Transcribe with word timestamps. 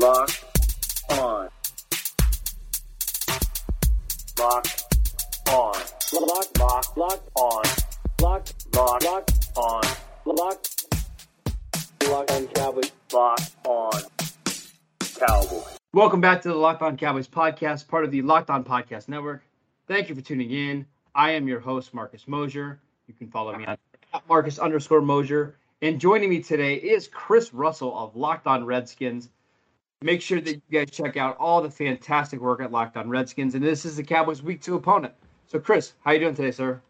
Locked 0.00 0.44
on. 1.10 1.48
Locked 4.38 4.84
on. 5.50 5.74
Lock, 6.14 6.58
lock, 6.58 6.96
locked 6.96 7.30
on. 7.34 7.62
Locked, 8.22 8.74
lock, 8.74 9.04
locked 9.04 9.50
on. 9.56 9.82
Locked. 10.24 10.86
Locked 12.08 12.30
on 12.30 12.46
Cowboys. 12.46 12.92
Locked 13.12 13.56
on 13.66 14.02
Cowboys. 15.18 15.78
Welcome 15.92 16.22
back 16.22 16.40
to 16.42 16.48
the 16.48 16.54
Locked 16.54 16.80
On 16.80 16.96
Cowboys 16.96 17.28
podcast, 17.28 17.86
part 17.86 18.06
of 18.06 18.10
the 18.10 18.22
Locked 18.22 18.48
On 18.48 18.64
Podcast 18.64 19.06
Network. 19.06 19.42
Thank 19.86 20.08
you 20.08 20.14
for 20.14 20.22
tuning 20.22 20.50
in. 20.50 20.86
I 21.14 21.32
am 21.32 21.46
your 21.46 21.60
host, 21.60 21.92
Marcus 21.92 22.26
Mosher. 22.26 22.80
You 23.06 23.12
can 23.12 23.28
follow 23.28 23.54
me 23.54 23.66
on 23.66 23.76
Marcus 24.26 24.58
underscore 24.58 25.02
Mosher. 25.02 25.58
And 25.82 26.00
joining 26.00 26.30
me 26.30 26.42
today 26.42 26.76
is 26.76 27.06
Chris 27.06 27.52
Russell 27.52 27.94
of 27.98 28.16
Locked 28.16 28.46
On 28.46 28.64
Redskins. 28.64 29.28
Make 30.02 30.22
sure 30.22 30.40
that 30.40 30.54
you 30.54 30.62
guys 30.70 30.90
check 30.90 31.18
out 31.18 31.36
all 31.36 31.60
the 31.60 31.70
fantastic 31.70 32.40
work 32.40 32.62
at 32.62 32.72
Locked 32.72 32.96
On 32.96 33.10
Redskins. 33.10 33.54
And 33.54 33.62
this 33.62 33.84
is 33.84 33.96
the 33.96 34.02
Cowboys' 34.02 34.42
Week 34.42 34.62
Two 34.62 34.76
opponent. 34.76 35.12
So, 35.46 35.58
Chris, 35.58 35.92
how 36.02 36.12
you 36.12 36.20
doing 36.20 36.34
today, 36.34 36.52
sir? 36.52 36.80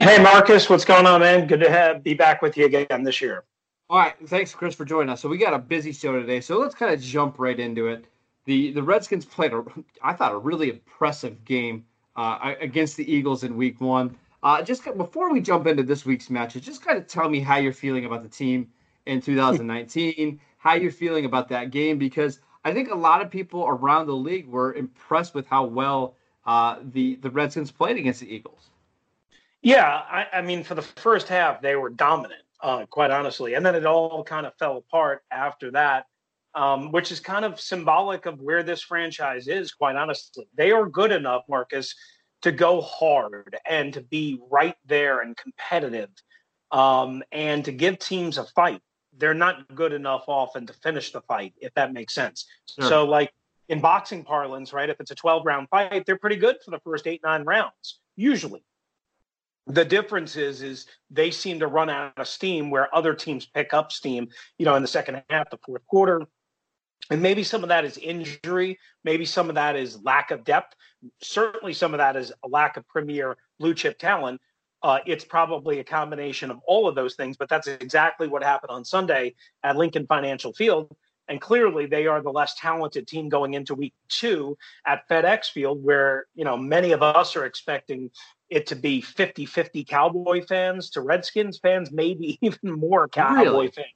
Hey, 0.00 0.20
Marcus, 0.20 0.68
what's 0.68 0.84
going 0.84 1.06
on, 1.06 1.20
man? 1.20 1.46
Good 1.46 1.60
to 1.60 1.70
have, 1.70 2.02
be 2.02 2.14
back 2.14 2.42
with 2.42 2.56
you 2.56 2.66
again 2.66 3.04
this 3.04 3.20
year. 3.20 3.44
All 3.88 3.98
right, 3.98 4.14
thanks, 4.26 4.52
Chris, 4.52 4.74
for 4.74 4.84
joining 4.84 5.08
us. 5.08 5.20
So 5.20 5.28
we 5.28 5.38
got 5.38 5.54
a 5.54 5.58
busy 5.58 5.92
show 5.92 6.18
today, 6.18 6.40
so 6.40 6.58
let's 6.58 6.74
kind 6.74 6.92
of 6.92 7.00
jump 7.00 7.38
right 7.38 7.60
into 7.60 7.86
it. 7.86 8.06
the 8.44 8.72
The 8.72 8.82
Redskins 8.82 9.24
played 9.24 9.52
a, 9.52 9.64
I 10.02 10.12
thought, 10.12 10.32
a 10.32 10.38
really 10.38 10.70
impressive 10.70 11.44
game 11.44 11.84
uh, 12.16 12.54
against 12.60 12.96
the 12.96 13.08
Eagles 13.08 13.44
in 13.44 13.56
Week 13.56 13.80
One. 13.80 14.16
Uh, 14.42 14.62
just 14.62 14.82
before 14.96 15.32
we 15.32 15.40
jump 15.40 15.68
into 15.68 15.84
this 15.84 16.04
week's 16.04 16.28
matches, 16.28 16.62
just 16.62 16.84
kind 16.84 16.98
of 16.98 17.06
tell 17.06 17.28
me 17.28 17.38
how 17.38 17.58
you're 17.58 17.72
feeling 17.72 18.04
about 18.04 18.24
the 18.24 18.28
team 18.28 18.68
in 19.06 19.20
2019, 19.20 20.40
how 20.58 20.74
you're 20.74 20.90
feeling 20.90 21.24
about 21.24 21.48
that 21.50 21.70
game, 21.70 21.98
because 21.98 22.40
I 22.68 22.74
think 22.74 22.90
a 22.90 22.94
lot 22.94 23.22
of 23.22 23.30
people 23.30 23.66
around 23.66 24.08
the 24.08 24.14
league 24.14 24.46
were 24.46 24.74
impressed 24.74 25.34
with 25.34 25.46
how 25.46 25.64
well 25.64 26.16
uh, 26.46 26.76
the 26.92 27.16
the 27.16 27.30
Redskins 27.30 27.70
played 27.70 27.96
against 27.96 28.20
the 28.20 28.30
Eagles. 28.32 28.68
Yeah, 29.62 29.86
I, 29.86 30.26
I 30.34 30.42
mean, 30.42 30.62
for 30.62 30.74
the 30.74 30.82
first 30.82 31.28
half, 31.28 31.62
they 31.62 31.76
were 31.76 31.88
dominant, 31.88 32.42
uh, 32.62 32.84
quite 32.86 33.10
honestly, 33.10 33.54
and 33.54 33.64
then 33.64 33.74
it 33.74 33.86
all 33.86 34.22
kind 34.22 34.44
of 34.46 34.52
fell 34.58 34.76
apart 34.76 35.22
after 35.32 35.70
that, 35.70 36.06
um, 36.54 36.92
which 36.92 37.10
is 37.10 37.20
kind 37.20 37.46
of 37.46 37.58
symbolic 37.58 38.26
of 38.26 38.38
where 38.40 38.62
this 38.62 38.82
franchise 38.82 39.48
is. 39.48 39.72
Quite 39.72 39.96
honestly, 39.96 40.46
they 40.54 40.70
are 40.70 40.86
good 40.86 41.10
enough, 41.10 41.44
Marcus, 41.48 41.94
to 42.42 42.52
go 42.52 42.82
hard 42.82 43.56
and 43.66 43.94
to 43.94 44.02
be 44.02 44.38
right 44.50 44.76
there 44.84 45.22
and 45.22 45.38
competitive, 45.38 46.10
um, 46.70 47.22
and 47.32 47.64
to 47.64 47.72
give 47.72 47.98
teams 47.98 48.36
a 48.36 48.44
fight 48.44 48.82
they're 49.18 49.34
not 49.34 49.74
good 49.74 49.92
enough 49.92 50.24
often 50.28 50.66
to 50.66 50.72
finish 50.72 51.12
the 51.12 51.20
fight, 51.22 51.54
if 51.58 51.74
that 51.74 51.92
makes 51.92 52.14
sense. 52.14 52.46
Sure. 52.78 52.88
So, 52.88 53.04
like 53.04 53.32
in 53.68 53.80
boxing 53.80 54.24
parlance, 54.24 54.72
right? 54.72 54.88
If 54.88 55.00
it's 55.00 55.10
a 55.10 55.14
12 55.14 55.44
round 55.44 55.68
fight, 55.68 56.06
they're 56.06 56.18
pretty 56.18 56.36
good 56.36 56.56
for 56.64 56.70
the 56.70 56.80
first 56.80 57.06
eight, 57.06 57.20
nine 57.22 57.44
rounds, 57.44 58.00
usually. 58.16 58.64
The 59.66 59.84
difference 59.84 60.36
is, 60.36 60.62
is 60.62 60.86
they 61.10 61.30
seem 61.30 61.58
to 61.60 61.66
run 61.66 61.90
out 61.90 62.14
of 62.16 62.26
steam 62.26 62.70
where 62.70 62.94
other 62.94 63.14
teams 63.14 63.44
pick 63.44 63.74
up 63.74 63.92
steam, 63.92 64.28
you 64.56 64.64
know, 64.64 64.74
in 64.76 64.82
the 64.82 64.88
second 64.88 65.22
half, 65.28 65.50
the 65.50 65.58
fourth 65.64 65.86
quarter. 65.86 66.22
And 67.10 67.22
maybe 67.22 67.42
some 67.42 67.62
of 67.62 67.68
that 67.68 67.84
is 67.84 67.98
injury. 67.98 68.78
Maybe 69.04 69.26
some 69.26 69.48
of 69.50 69.54
that 69.56 69.76
is 69.76 70.02
lack 70.02 70.30
of 70.30 70.44
depth. 70.44 70.74
Certainly, 71.22 71.74
some 71.74 71.94
of 71.94 71.98
that 71.98 72.16
is 72.16 72.32
a 72.44 72.48
lack 72.48 72.76
of 72.76 72.86
premier 72.88 73.36
blue 73.58 73.74
chip 73.74 73.98
talent. 73.98 74.40
Uh, 74.82 74.98
it's 75.06 75.24
probably 75.24 75.80
a 75.80 75.84
combination 75.84 76.50
of 76.50 76.60
all 76.66 76.88
of 76.88 76.94
those 76.94 77.16
things, 77.16 77.36
but 77.36 77.48
that's 77.48 77.66
exactly 77.66 78.28
what 78.28 78.42
happened 78.42 78.70
on 78.70 78.84
Sunday 78.84 79.34
at 79.64 79.76
Lincoln 79.76 80.06
Financial 80.06 80.52
Field. 80.52 80.94
And 81.28 81.40
clearly, 81.40 81.86
they 81.86 82.06
are 82.06 82.22
the 82.22 82.30
less 82.30 82.54
talented 82.54 83.06
team 83.06 83.28
going 83.28 83.54
into 83.54 83.74
week 83.74 83.92
two 84.08 84.56
at 84.86 85.06
FedEx 85.08 85.50
Field, 85.50 85.84
where, 85.84 86.26
you 86.34 86.44
know, 86.44 86.56
many 86.56 86.92
of 86.92 87.02
us 87.02 87.36
are 87.36 87.44
expecting 87.44 88.10
it 88.48 88.66
to 88.68 88.76
be 88.76 89.00
50 89.02 89.44
50 89.44 89.84
Cowboy 89.84 90.42
fans 90.46 90.90
to 90.90 91.02
Redskins 91.02 91.58
fans, 91.58 91.92
maybe 91.92 92.38
even 92.42 92.72
more 92.72 93.08
Cowboy 93.08 93.42
really? 93.42 93.68
fans 93.68 93.88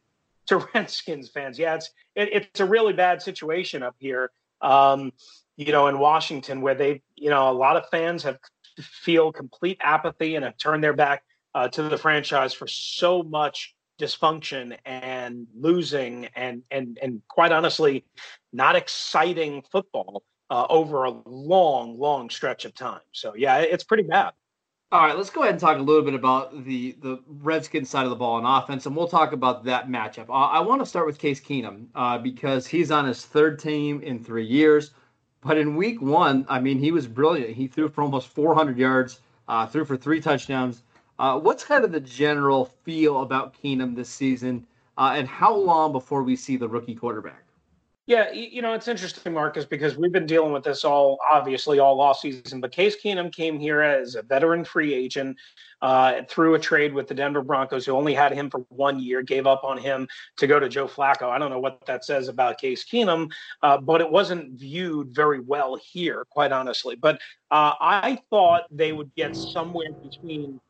to 0.46 0.68
Redskins 0.74 1.30
fans. 1.30 1.58
Yeah, 1.58 1.76
it's, 1.76 1.90
it, 2.14 2.28
it's 2.32 2.60
a 2.60 2.66
really 2.66 2.92
bad 2.92 3.22
situation 3.22 3.82
up 3.82 3.96
here. 3.98 4.30
Um, 4.60 5.12
you 5.56 5.72
know, 5.72 5.88
in 5.88 5.98
Washington, 5.98 6.60
where 6.60 6.74
they, 6.74 7.02
you 7.16 7.30
know, 7.30 7.50
a 7.50 7.52
lot 7.52 7.76
of 7.76 7.88
fans 7.90 8.22
have 8.22 8.38
feel 8.80 9.32
complete 9.32 9.78
apathy 9.80 10.36
and 10.36 10.44
have 10.44 10.56
turned 10.56 10.82
their 10.82 10.92
back 10.92 11.24
uh, 11.54 11.68
to 11.68 11.82
the 11.82 11.98
franchise 11.98 12.54
for 12.54 12.66
so 12.66 13.22
much 13.22 13.74
dysfunction 14.00 14.76
and 14.84 15.46
losing 15.54 16.26
and 16.34 16.62
and 16.70 16.98
and 17.02 17.22
quite 17.28 17.52
honestly, 17.52 18.04
not 18.52 18.74
exciting 18.74 19.62
football 19.70 20.22
uh, 20.50 20.66
over 20.68 21.04
a 21.04 21.10
long, 21.26 21.98
long 21.98 22.30
stretch 22.30 22.64
of 22.64 22.74
time. 22.74 23.00
So 23.12 23.34
yeah, 23.34 23.58
it's 23.58 23.84
pretty 23.84 24.02
bad. 24.02 24.32
All 24.90 25.00
right, 25.00 25.16
let's 25.16 25.30
go 25.30 25.40
ahead 25.40 25.54
and 25.54 25.60
talk 25.60 25.78
a 25.78 25.80
little 25.80 26.02
bit 26.02 26.12
about 26.12 26.66
the 26.66 26.92
the 27.00 27.22
Redskins 27.26 27.88
side 27.88 28.04
of 28.04 28.10
the 28.10 28.16
ball 28.16 28.34
on 28.34 28.62
offense, 28.62 28.84
and 28.84 28.94
we'll 28.94 29.08
talk 29.08 29.32
about 29.32 29.64
that 29.64 29.88
matchup. 29.88 30.28
Uh, 30.28 30.32
I 30.32 30.60
want 30.60 30.82
to 30.82 30.86
start 30.86 31.06
with 31.06 31.18
Case 31.18 31.40
Keenum 31.40 31.86
uh, 31.94 32.18
because 32.18 32.66
he's 32.66 32.90
on 32.90 33.06
his 33.06 33.24
third 33.24 33.58
team 33.58 34.02
in 34.02 34.22
three 34.22 34.44
years. 34.44 34.90
But 35.44 35.58
in 35.58 35.74
week 35.74 36.00
one, 36.00 36.46
I 36.48 36.60
mean, 36.60 36.78
he 36.78 36.92
was 36.92 37.08
brilliant. 37.08 37.56
He 37.56 37.66
threw 37.66 37.88
for 37.88 38.02
almost 38.02 38.28
400 38.28 38.78
yards, 38.78 39.20
uh, 39.48 39.66
threw 39.66 39.84
for 39.84 39.96
three 39.96 40.20
touchdowns. 40.20 40.82
Uh, 41.18 41.38
what's 41.38 41.64
kind 41.64 41.84
of 41.84 41.92
the 41.92 42.00
general 42.00 42.66
feel 42.84 43.22
about 43.22 43.54
Keenum 43.60 43.94
this 43.94 44.08
season, 44.08 44.66
uh, 44.96 45.14
and 45.16 45.26
how 45.26 45.54
long 45.54 45.92
before 45.92 46.22
we 46.22 46.36
see 46.36 46.56
the 46.56 46.68
rookie 46.68 46.94
quarterback? 46.94 47.44
Yeah, 48.06 48.32
you 48.32 48.62
know, 48.62 48.72
it's 48.72 48.88
interesting, 48.88 49.32
Marcus, 49.32 49.64
because 49.64 49.96
we've 49.96 50.10
been 50.10 50.26
dealing 50.26 50.52
with 50.52 50.64
this 50.64 50.84
all 50.84 51.18
obviously 51.30 51.78
all 51.78 52.00
off 52.00 52.18
season. 52.18 52.60
But 52.60 52.72
Case 52.72 52.96
Keenum 53.02 53.32
came 53.32 53.60
here 53.60 53.80
as 53.80 54.16
a 54.16 54.22
veteran 54.22 54.64
free 54.64 54.92
agent 54.92 55.36
uh, 55.82 56.22
through 56.28 56.54
a 56.54 56.58
trade 56.58 56.92
with 56.92 57.06
the 57.06 57.14
Denver 57.14 57.42
Broncos, 57.42 57.86
who 57.86 57.92
only 57.92 58.12
had 58.12 58.32
him 58.32 58.50
for 58.50 58.58
one 58.70 58.98
year, 58.98 59.22
gave 59.22 59.46
up 59.46 59.62
on 59.62 59.78
him 59.78 60.08
to 60.38 60.48
go 60.48 60.58
to 60.58 60.68
Joe 60.68 60.88
Flacco. 60.88 61.30
I 61.30 61.38
don't 61.38 61.50
know 61.50 61.60
what 61.60 61.86
that 61.86 62.04
says 62.04 62.26
about 62.26 62.58
Case 62.58 62.84
Keenum, 62.84 63.30
uh, 63.62 63.78
but 63.78 64.00
it 64.00 64.10
wasn't 64.10 64.58
viewed 64.58 65.14
very 65.14 65.38
well 65.38 65.78
here, 65.80 66.26
quite 66.28 66.50
honestly. 66.50 66.96
But 66.96 67.20
uh, 67.52 67.74
I 67.80 68.20
thought 68.30 68.62
they 68.72 68.92
would 68.92 69.14
get 69.14 69.36
somewhere 69.36 69.92
between 69.92 70.60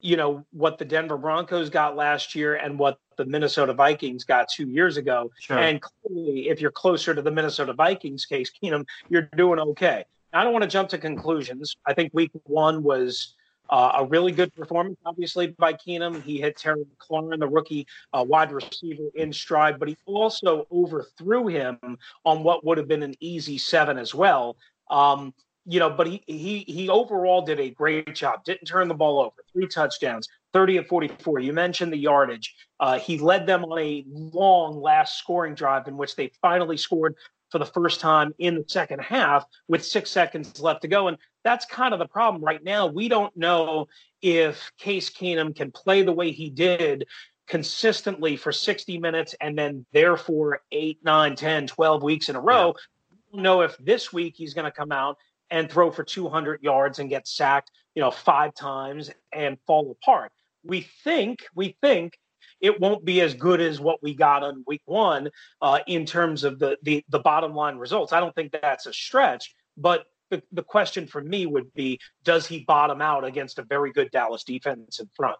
you 0.00 0.16
know 0.16 0.44
what 0.52 0.78
the 0.78 0.84
Denver 0.84 1.16
Broncos 1.16 1.70
got 1.70 1.96
last 1.96 2.34
year 2.34 2.56
and 2.56 2.78
what 2.78 2.98
the 3.16 3.24
Minnesota 3.24 3.72
Vikings 3.72 4.24
got 4.24 4.48
two 4.48 4.68
years 4.68 4.96
ago. 4.96 5.30
Sure. 5.40 5.58
And 5.58 5.80
clearly, 5.80 6.48
if 6.48 6.60
you're 6.60 6.70
closer 6.70 7.14
to 7.14 7.22
the 7.22 7.30
Minnesota 7.30 7.72
Vikings 7.72 8.26
case, 8.26 8.50
Keenum, 8.50 8.84
you're 9.08 9.28
doing 9.36 9.58
okay. 9.60 10.04
I 10.32 10.42
don't 10.42 10.52
want 10.52 10.64
to 10.64 10.68
jump 10.68 10.88
to 10.90 10.98
conclusions. 10.98 11.76
I 11.86 11.94
think 11.94 12.12
Week 12.12 12.32
One 12.44 12.82
was 12.82 13.34
uh, 13.70 13.92
a 13.98 14.04
really 14.04 14.32
good 14.32 14.54
performance, 14.54 14.98
obviously 15.06 15.48
by 15.58 15.72
Keenum. 15.72 16.22
He 16.22 16.40
hit 16.40 16.56
Terry 16.56 16.84
McLaurin, 16.84 17.38
the 17.38 17.48
rookie 17.48 17.86
uh, 18.12 18.24
wide 18.26 18.52
receiver, 18.52 19.04
in 19.14 19.32
stride, 19.32 19.78
but 19.78 19.88
he 19.88 19.96
also 20.06 20.66
overthrew 20.70 21.46
him 21.46 21.78
on 22.24 22.42
what 22.42 22.64
would 22.64 22.78
have 22.78 22.88
been 22.88 23.02
an 23.02 23.14
easy 23.20 23.58
seven 23.58 23.96
as 23.96 24.14
well. 24.14 24.56
Um, 24.90 25.32
you 25.66 25.80
know, 25.80 25.90
but 25.90 26.06
he 26.06 26.22
he 26.26 26.58
he 26.66 26.88
overall 26.88 27.42
did 27.42 27.58
a 27.58 27.70
great 27.70 28.14
job. 28.14 28.44
Didn't 28.44 28.66
turn 28.66 28.88
the 28.88 28.94
ball 28.94 29.20
over. 29.20 29.44
Three 29.52 29.66
touchdowns, 29.66 30.28
30 30.52 30.78
of 30.78 30.86
44. 30.86 31.40
You 31.40 31.52
mentioned 31.52 31.92
the 31.92 31.98
yardage. 31.98 32.54
Uh, 32.80 32.98
he 32.98 33.18
led 33.18 33.46
them 33.46 33.64
on 33.64 33.78
a 33.78 34.04
long 34.06 34.80
last 34.80 35.18
scoring 35.18 35.54
drive 35.54 35.88
in 35.88 35.96
which 35.96 36.16
they 36.16 36.30
finally 36.42 36.76
scored 36.76 37.14
for 37.50 37.58
the 37.58 37.66
first 37.66 38.00
time 38.00 38.34
in 38.38 38.56
the 38.56 38.64
second 38.66 39.00
half 39.00 39.44
with 39.68 39.84
six 39.84 40.10
seconds 40.10 40.60
left 40.60 40.82
to 40.82 40.88
go. 40.88 41.08
And 41.08 41.16
that's 41.44 41.64
kind 41.66 41.94
of 41.94 42.00
the 42.00 42.08
problem 42.08 42.42
right 42.42 42.62
now. 42.62 42.86
We 42.86 43.08
don't 43.08 43.34
know 43.36 43.86
if 44.22 44.72
Case 44.76 45.08
Keenum 45.08 45.54
can 45.54 45.70
play 45.70 46.02
the 46.02 46.12
way 46.12 46.32
he 46.32 46.50
did 46.50 47.06
consistently 47.46 48.36
for 48.36 48.52
60 48.52 48.98
minutes 48.98 49.34
and 49.40 49.56
then 49.56 49.86
therefore 49.92 50.62
8, 50.72 50.98
9, 51.04 51.36
10, 51.36 51.66
12 51.68 52.02
weeks 52.02 52.28
in 52.28 52.36
a 52.36 52.40
row. 52.40 52.68
Yeah. 52.68 52.72
We 53.12 53.36
don't 53.36 53.42
know 53.42 53.60
if 53.60 53.76
this 53.78 54.12
week 54.12 54.34
he's 54.36 54.54
going 54.54 54.64
to 54.64 54.72
come 54.72 54.92
out 54.92 55.18
and 55.50 55.70
throw 55.70 55.90
for 55.90 56.04
200 56.04 56.62
yards 56.62 56.98
and 56.98 57.10
get 57.10 57.28
sacked, 57.28 57.70
you 57.94 58.02
know, 58.02 58.10
five 58.10 58.54
times 58.54 59.10
and 59.32 59.58
fall 59.66 59.90
apart. 59.90 60.32
We 60.64 60.88
think, 61.04 61.44
we 61.54 61.76
think 61.80 62.18
it 62.60 62.80
won't 62.80 63.04
be 63.04 63.20
as 63.20 63.34
good 63.34 63.60
as 63.60 63.80
what 63.80 64.02
we 64.02 64.14
got 64.14 64.42
on 64.42 64.64
week 64.66 64.82
one 64.86 65.30
uh, 65.60 65.80
in 65.86 66.06
terms 66.06 66.44
of 66.44 66.58
the, 66.58 66.78
the 66.82 67.04
the 67.08 67.18
bottom 67.18 67.54
line 67.54 67.76
results. 67.76 68.12
I 68.12 68.20
don't 68.20 68.34
think 68.34 68.52
that's 68.52 68.86
a 68.86 68.92
stretch, 68.92 69.54
but 69.76 70.06
the, 70.30 70.42
the 70.52 70.62
question 70.62 71.06
for 71.06 71.20
me 71.20 71.46
would 71.46 71.72
be, 71.74 72.00
does 72.24 72.46
he 72.46 72.60
bottom 72.60 73.00
out 73.00 73.24
against 73.24 73.58
a 73.58 73.62
very 73.62 73.92
good 73.92 74.10
Dallas 74.10 74.44
defense 74.44 74.98
in 74.98 75.08
front? 75.14 75.36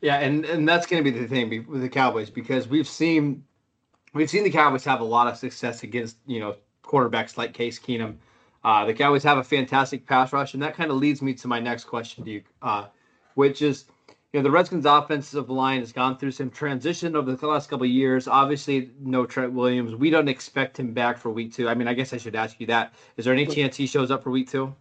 Yeah, 0.00 0.16
and 0.16 0.44
and 0.44 0.68
that's 0.68 0.86
going 0.86 1.02
to 1.02 1.10
be 1.10 1.16
the 1.16 1.26
thing 1.26 1.66
with 1.68 1.80
the 1.80 1.88
Cowboys 1.88 2.30
because 2.30 2.68
we've 2.68 2.88
seen 2.88 3.44
we've 4.12 4.28
seen 4.28 4.44
the 4.44 4.50
Cowboys 4.50 4.84
have 4.84 5.00
a 5.00 5.04
lot 5.04 5.26
of 5.26 5.36
success 5.36 5.82
against 5.82 6.16
you 6.26 6.40
know 6.40 6.56
quarterbacks 6.82 7.36
like 7.36 7.54
Case 7.54 7.78
Keenum 7.78 8.16
uh, 8.66 8.84
the 8.84 8.92
Cowboys 8.92 9.22
have 9.22 9.38
a 9.38 9.44
fantastic 9.44 10.04
pass 10.08 10.32
rush, 10.32 10.54
and 10.54 10.62
that 10.64 10.74
kind 10.74 10.90
of 10.90 10.96
leads 10.96 11.22
me 11.22 11.32
to 11.32 11.46
my 11.46 11.60
next 11.60 11.84
question 11.84 12.24
to 12.24 12.30
you, 12.32 12.42
uh, 12.62 12.86
which 13.36 13.62
is, 13.62 13.84
you 14.32 14.40
know, 14.40 14.42
the 14.42 14.50
Redskins 14.50 14.86
offensive 14.86 15.48
line 15.48 15.78
has 15.78 15.92
gone 15.92 16.18
through 16.18 16.32
some 16.32 16.50
transition 16.50 17.14
over 17.14 17.32
the 17.32 17.46
last 17.46 17.70
couple 17.70 17.84
of 17.84 17.92
years. 17.92 18.26
Obviously, 18.26 18.90
no 19.00 19.24
Trent 19.24 19.52
Williams. 19.52 19.94
We 19.94 20.10
don't 20.10 20.26
expect 20.26 20.80
him 20.80 20.92
back 20.92 21.16
for 21.16 21.30
week 21.30 21.54
two. 21.54 21.68
I 21.68 21.74
mean, 21.74 21.86
I 21.86 21.94
guess 21.94 22.12
I 22.12 22.16
should 22.16 22.34
ask 22.34 22.58
you 22.58 22.66
that. 22.66 22.92
Is 23.16 23.24
there 23.24 23.32
any 23.32 23.46
chance 23.46 23.76
he 23.76 23.86
shows 23.86 24.10
up 24.10 24.24
for 24.24 24.32
week 24.32 24.50
two? 24.50 24.74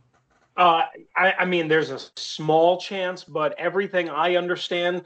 Uh, 0.58 0.86
I, 1.16 1.34
I 1.40 1.46
mean, 1.46 1.68
there's 1.68 1.92
a 1.92 2.00
small 2.16 2.80
chance, 2.80 3.24
but 3.24 3.54
everything 3.60 4.10
I 4.10 4.36
understand 4.36 5.04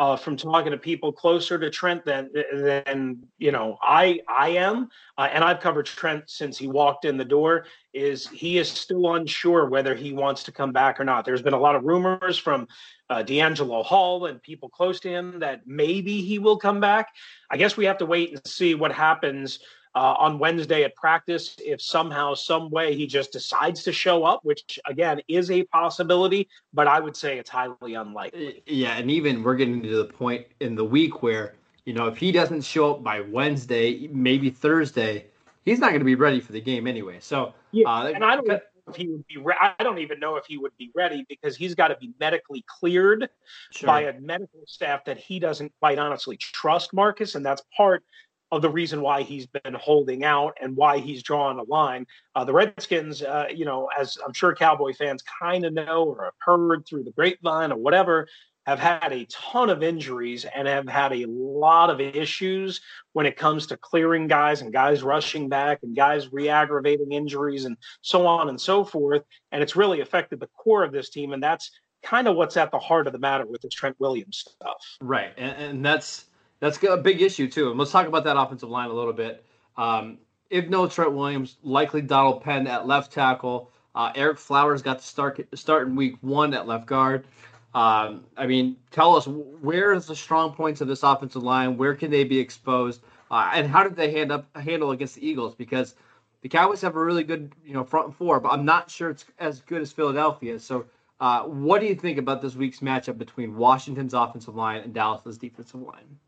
uh, 0.00 0.16
from 0.16 0.34
talking 0.34 0.72
to 0.72 0.78
people 0.78 1.12
closer 1.12 1.58
to 1.58 1.68
Trent 1.68 2.06
than 2.06 2.30
than 2.54 3.22
you 3.36 3.52
know 3.52 3.76
I 3.82 4.20
I 4.26 4.48
am, 4.48 4.88
uh, 5.18 5.28
and 5.30 5.44
I've 5.44 5.60
covered 5.60 5.84
Trent 5.84 6.30
since 6.30 6.56
he 6.56 6.66
walked 6.66 7.04
in 7.04 7.18
the 7.18 7.24
door. 7.24 7.66
Is 7.92 8.26
he 8.28 8.56
is 8.56 8.70
still 8.70 9.14
unsure 9.14 9.68
whether 9.68 9.94
he 9.94 10.14
wants 10.14 10.42
to 10.44 10.52
come 10.52 10.72
back 10.72 10.98
or 10.98 11.04
not. 11.04 11.26
There's 11.26 11.42
been 11.42 11.52
a 11.52 11.60
lot 11.60 11.76
of 11.76 11.84
rumors 11.84 12.38
from 12.38 12.66
uh, 13.10 13.16
DeAngelo 13.16 13.84
Hall 13.84 14.24
and 14.24 14.42
people 14.42 14.70
close 14.70 15.00
to 15.00 15.10
him 15.10 15.38
that 15.40 15.66
maybe 15.66 16.22
he 16.22 16.38
will 16.38 16.56
come 16.56 16.80
back. 16.80 17.08
I 17.50 17.58
guess 17.58 17.76
we 17.76 17.84
have 17.84 17.98
to 17.98 18.06
wait 18.06 18.30
and 18.30 18.40
see 18.46 18.74
what 18.74 18.92
happens 18.92 19.58
uh, 19.94 20.14
on 20.18 20.38
Wednesday 20.38 20.84
at 20.84 20.94
practice 20.94 21.56
if 21.58 21.82
somehow, 21.82 22.34
some 22.34 22.70
way 22.70 22.94
he 22.94 23.06
just 23.06 23.32
decides 23.32 23.82
to 23.84 23.92
show 23.92 24.24
up, 24.24 24.40
which 24.44 24.78
again 24.86 25.20
is 25.28 25.50
a 25.50 25.64
possibility, 25.64 26.48
but 26.72 26.86
I 26.86 27.00
would 27.00 27.16
say 27.16 27.38
it's 27.38 27.50
highly 27.50 27.94
unlikely. 27.94 28.62
Yeah, 28.66 28.96
and 28.96 29.10
even 29.10 29.42
we're 29.42 29.56
getting 29.56 29.82
to 29.82 29.96
the 29.96 30.04
point 30.04 30.46
in 30.60 30.74
the 30.74 30.84
week 30.84 31.22
where 31.22 31.54
you 31.84 31.92
know 31.92 32.06
if 32.06 32.16
he 32.16 32.30
doesn't 32.30 32.62
show 32.62 32.92
up 32.92 33.02
by 33.02 33.20
Wednesday, 33.20 34.08
maybe 34.12 34.50
Thursday, 34.50 35.26
he's 35.64 35.80
not 35.80 35.88
going 35.88 36.00
to 36.00 36.04
be 36.04 36.14
ready 36.14 36.40
for 36.40 36.52
the 36.52 36.60
game 36.60 36.86
anyway. 36.86 37.18
So 37.20 37.52
yeah, 37.72 37.88
uh, 37.88 38.12
and 38.14 38.24
I 38.24 38.36
don't 38.36 38.46
know 38.46 38.60
if 38.86 38.96
he 38.96 39.08
would 39.08 39.26
be. 39.26 39.38
Re- 39.38 39.56
I 39.60 39.82
don't 39.82 39.98
even 39.98 40.20
know 40.20 40.36
if 40.36 40.46
he 40.46 40.56
would 40.56 40.76
be 40.78 40.92
ready 40.94 41.26
because 41.28 41.56
he's 41.56 41.74
got 41.74 41.88
to 41.88 41.96
be 41.96 42.12
medically 42.20 42.64
cleared 42.68 43.28
sure. 43.72 43.86
by 43.88 44.02
a 44.02 44.20
medical 44.20 44.60
staff 44.66 45.04
that 45.06 45.18
he 45.18 45.40
doesn't 45.40 45.72
quite 45.80 45.98
honestly 45.98 46.36
trust, 46.36 46.92
Marcus, 46.92 47.34
and 47.34 47.44
that's 47.44 47.62
part 47.76 48.04
of 48.52 48.62
the 48.62 48.70
reason 48.70 49.00
why 49.00 49.22
he's 49.22 49.46
been 49.46 49.74
holding 49.74 50.24
out 50.24 50.56
and 50.60 50.76
why 50.76 50.98
he's 50.98 51.22
drawn 51.22 51.58
a 51.58 51.62
line. 51.64 52.06
Uh, 52.34 52.44
the 52.44 52.52
Redskins, 52.52 53.22
uh, 53.22 53.46
you 53.54 53.64
know, 53.64 53.88
as 53.98 54.18
I'm 54.24 54.32
sure 54.32 54.54
Cowboy 54.54 54.92
fans 54.94 55.22
kind 55.40 55.64
of 55.64 55.72
know 55.72 56.04
or 56.04 56.24
have 56.24 56.34
heard 56.38 56.86
through 56.86 57.04
the 57.04 57.12
grapevine 57.12 57.72
or 57.72 57.78
whatever, 57.78 58.26
have 58.66 58.78
had 58.78 59.12
a 59.12 59.26
ton 59.26 59.70
of 59.70 59.82
injuries 59.82 60.44
and 60.44 60.68
have 60.68 60.88
had 60.88 61.12
a 61.12 61.26
lot 61.26 61.90
of 61.90 62.00
issues 62.00 62.80
when 63.14 63.26
it 63.26 63.36
comes 63.36 63.66
to 63.66 63.76
clearing 63.76 64.26
guys 64.26 64.60
and 64.60 64.72
guys 64.72 65.02
rushing 65.02 65.48
back 65.48 65.80
and 65.82 65.96
guys 65.96 66.32
re-aggravating 66.32 67.12
injuries 67.12 67.64
and 67.64 67.76
so 68.02 68.26
on 68.26 68.48
and 68.48 68.60
so 68.60 68.84
forth. 68.84 69.22
And 69.50 69.62
it's 69.62 69.76
really 69.76 70.00
affected 70.00 70.40
the 70.40 70.48
core 70.48 70.84
of 70.84 70.92
this 70.92 71.10
team, 71.10 71.32
and 71.32 71.42
that's 71.42 71.70
kind 72.02 72.28
of 72.28 72.36
what's 72.36 72.56
at 72.56 72.70
the 72.70 72.78
heart 72.78 73.06
of 73.06 73.12
the 73.12 73.18
matter 73.18 73.46
with 73.46 73.62
this 73.62 73.74
Trent 73.74 73.96
Williams 73.98 74.44
stuff. 74.46 74.84
Right, 75.00 75.32
and, 75.36 75.56
and 75.56 75.84
that's 75.84 76.26
that's 76.60 76.82
a 76.82 76.96
big 76.96 77.20
issue 77.22 77.48
too. 77.48 77.70
And 77.70 77.78
let's 77.78 77.90
talk 77.90 78.06
about 78.06 78.24
that 78.24 78.38
offensive 78.38 78.68
line 78.68 78.90
a 78.90 78.92
little 78.92 79.12
bit. 79.12 79.44
Um, 79.76 80.18
if 80.50 80.68
no 80.68 80.86
Trent 80.86 81.12
Williams, 81.12 81.56
likely 81.62 82.02
Donald 82.02 82.42
Penn 82.42 82.66
at 82.66 82.86
left 82.86 83.12
tackle. 83.12 83.70
Uh, 83.94 84.12
Ereck 84.12 84.38
Flowers 84.38 84.82
got 84.82 84.98
to 84.98 85.04
start 85.04 85.40
start 85.54 85.88
in 85.88 85.96
week 85.96 86.16
one 86.20 86.54
at 86.54 86.66
left 86.66 86.86
guard. 86.86 87.26
Um, 87.74 88.24
I 88.36 88.46
mean, 88.46 88.76
tell 88.90 89.16
us 89.16 89.26
where 89.26 89.92
is 89.92 90.06
the 90.06 90.16
strong 90.16 90.52
points 90.52 90.80
of 90.80 90.88
this 90.88 91.02
offensive 91.02 91.42
line? 91.42 91.76
Where 91.76 91.94
can 91.94 92.10
they 92.10 92.24
be 92.24 92.38
exposed? 92.38 93.00
Uh, 93.30 93.50
and 93.54 93.68
how 93.68 93.84
did 93.84 93.96
they 93.96 94.10
hand 94.10 94.32
up 94.32 94.44
handle 94.56 94.90
against 94.90 95.14
the 95.16 95.26
Eagles? 95.26 95.54
Because 95.54 95.94
the 96.42 96.48
Cowboys 96.48 96.80
have 96.82 96.96
a 96.96 97.04
really 97.04 97.24
good 97.24 97.52
you 97.64 97.72
know 97.72 97.84
front 97.84 98.14
four, 98.14 98.40
but 98.40 98.50
I'm 98.50 98.64
not 98.64 98.90
sure 98.90 99.10
it's 99.10 99.24
as 99.38 99.60
good 99.60 99.82
as 99.82 99.92
Philadelphia. 99.92 100.58
So, 100.58 100.86
uh, 101.20 101.44
what 101.44 101.80
do 101.80 101.86
you 101.86 101.94
think 101.94 102.18
about 102.18 102.42
this 102.42 102.54
week's 102.54 102.80
matchup 102.80 103.18
between 103.18 103.56
Washington's 103.56 104.14
offensive 104.14 104.56
line 104.56 104.82
and 104.82 104.92
Dallas's 104.92 105.38
defensive 105.38 105.80
line? 105.80 106.18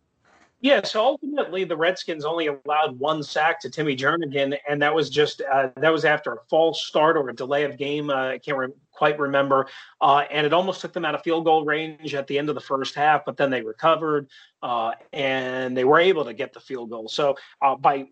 Yeah, 0.62 0.84
so 0.84 1.04
ultimately 1.04 1.64
the 1.64 1.76
Redskins 1.76 2.24
only 2.24 2.46
allowed 2.46 2.96
one 2.96 3.24
sack 3.24 3.58
to 3.60 3.70
Timmy 3.70 3.96
Jernigan, 3.96 4.56
and 4.68 4.80
that 4.80 4.94
was 4.94 5.10
just 5.10 5.42
uh, 5.52 5.70
that 5.76 5.92
was 5.92 6.04
after 6.04 6.34
a 6.34 6.38
false 6.48 6.86
start 6.86 7.16
or 7.16 7.28
a 7.28 7.34
delay 7.34 7.64
of 7.64 7.76
game. 7.76 8.10
Uh, 8.10 8.28
I 8.28 8.38
can't 8.38 8.56
re- 8.56 8.68
quite 8.92 9.18
remember, 9.18 9.66
uh, 10.00 10.24
and 10.30 10.46
it 10.46 10.52
almost 10.52 10.80
took 10.80 10.92
them 10.92 11.04
out 11.04 11.16
of 11.16 11.22
field 11.24 11.46
goal 11.46 11.64
range 11.64 12.14
at 12.14 12.28
the 12.28 12.38
end 12.38 12.48
of 12.48 12.54
the 12.54 12.60
first 12.60 12.94
half. 12.94 13.24
But 13.24 13.36
then 13.36 13.50
they 13.50 13.60
recovered, 13.60 14.28
uh, 14.62 14.92
and 15.12 15.76
they 15.76 15.82
were 15.82 15.98
able 15.98 16.24
to 16.26 16.32
get 16.32 16.52
the 16.52 16.60
field 16.60 16.90
goal. 16.90 17.08
So 17.08 17.34
uh, 17.60 17.74
by 17.74 18.06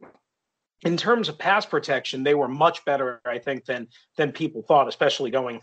in 0.82 0.96
terms 0.96 1.28
of 1.28 1.38
pass 1.38 1.64
protection, 1.64 2.24
they 2.24 2.34
were 2.34 2.48
much 2.48 2.84
better, 2.84 3.20
I 3.24 3.38
think, 3.38 3.64
than 3.64 3.86
than 4.16 4.32
people 4.32 4.62
thought, 4.62 4.88
especially 4.88 5.30
going 5.30 5.60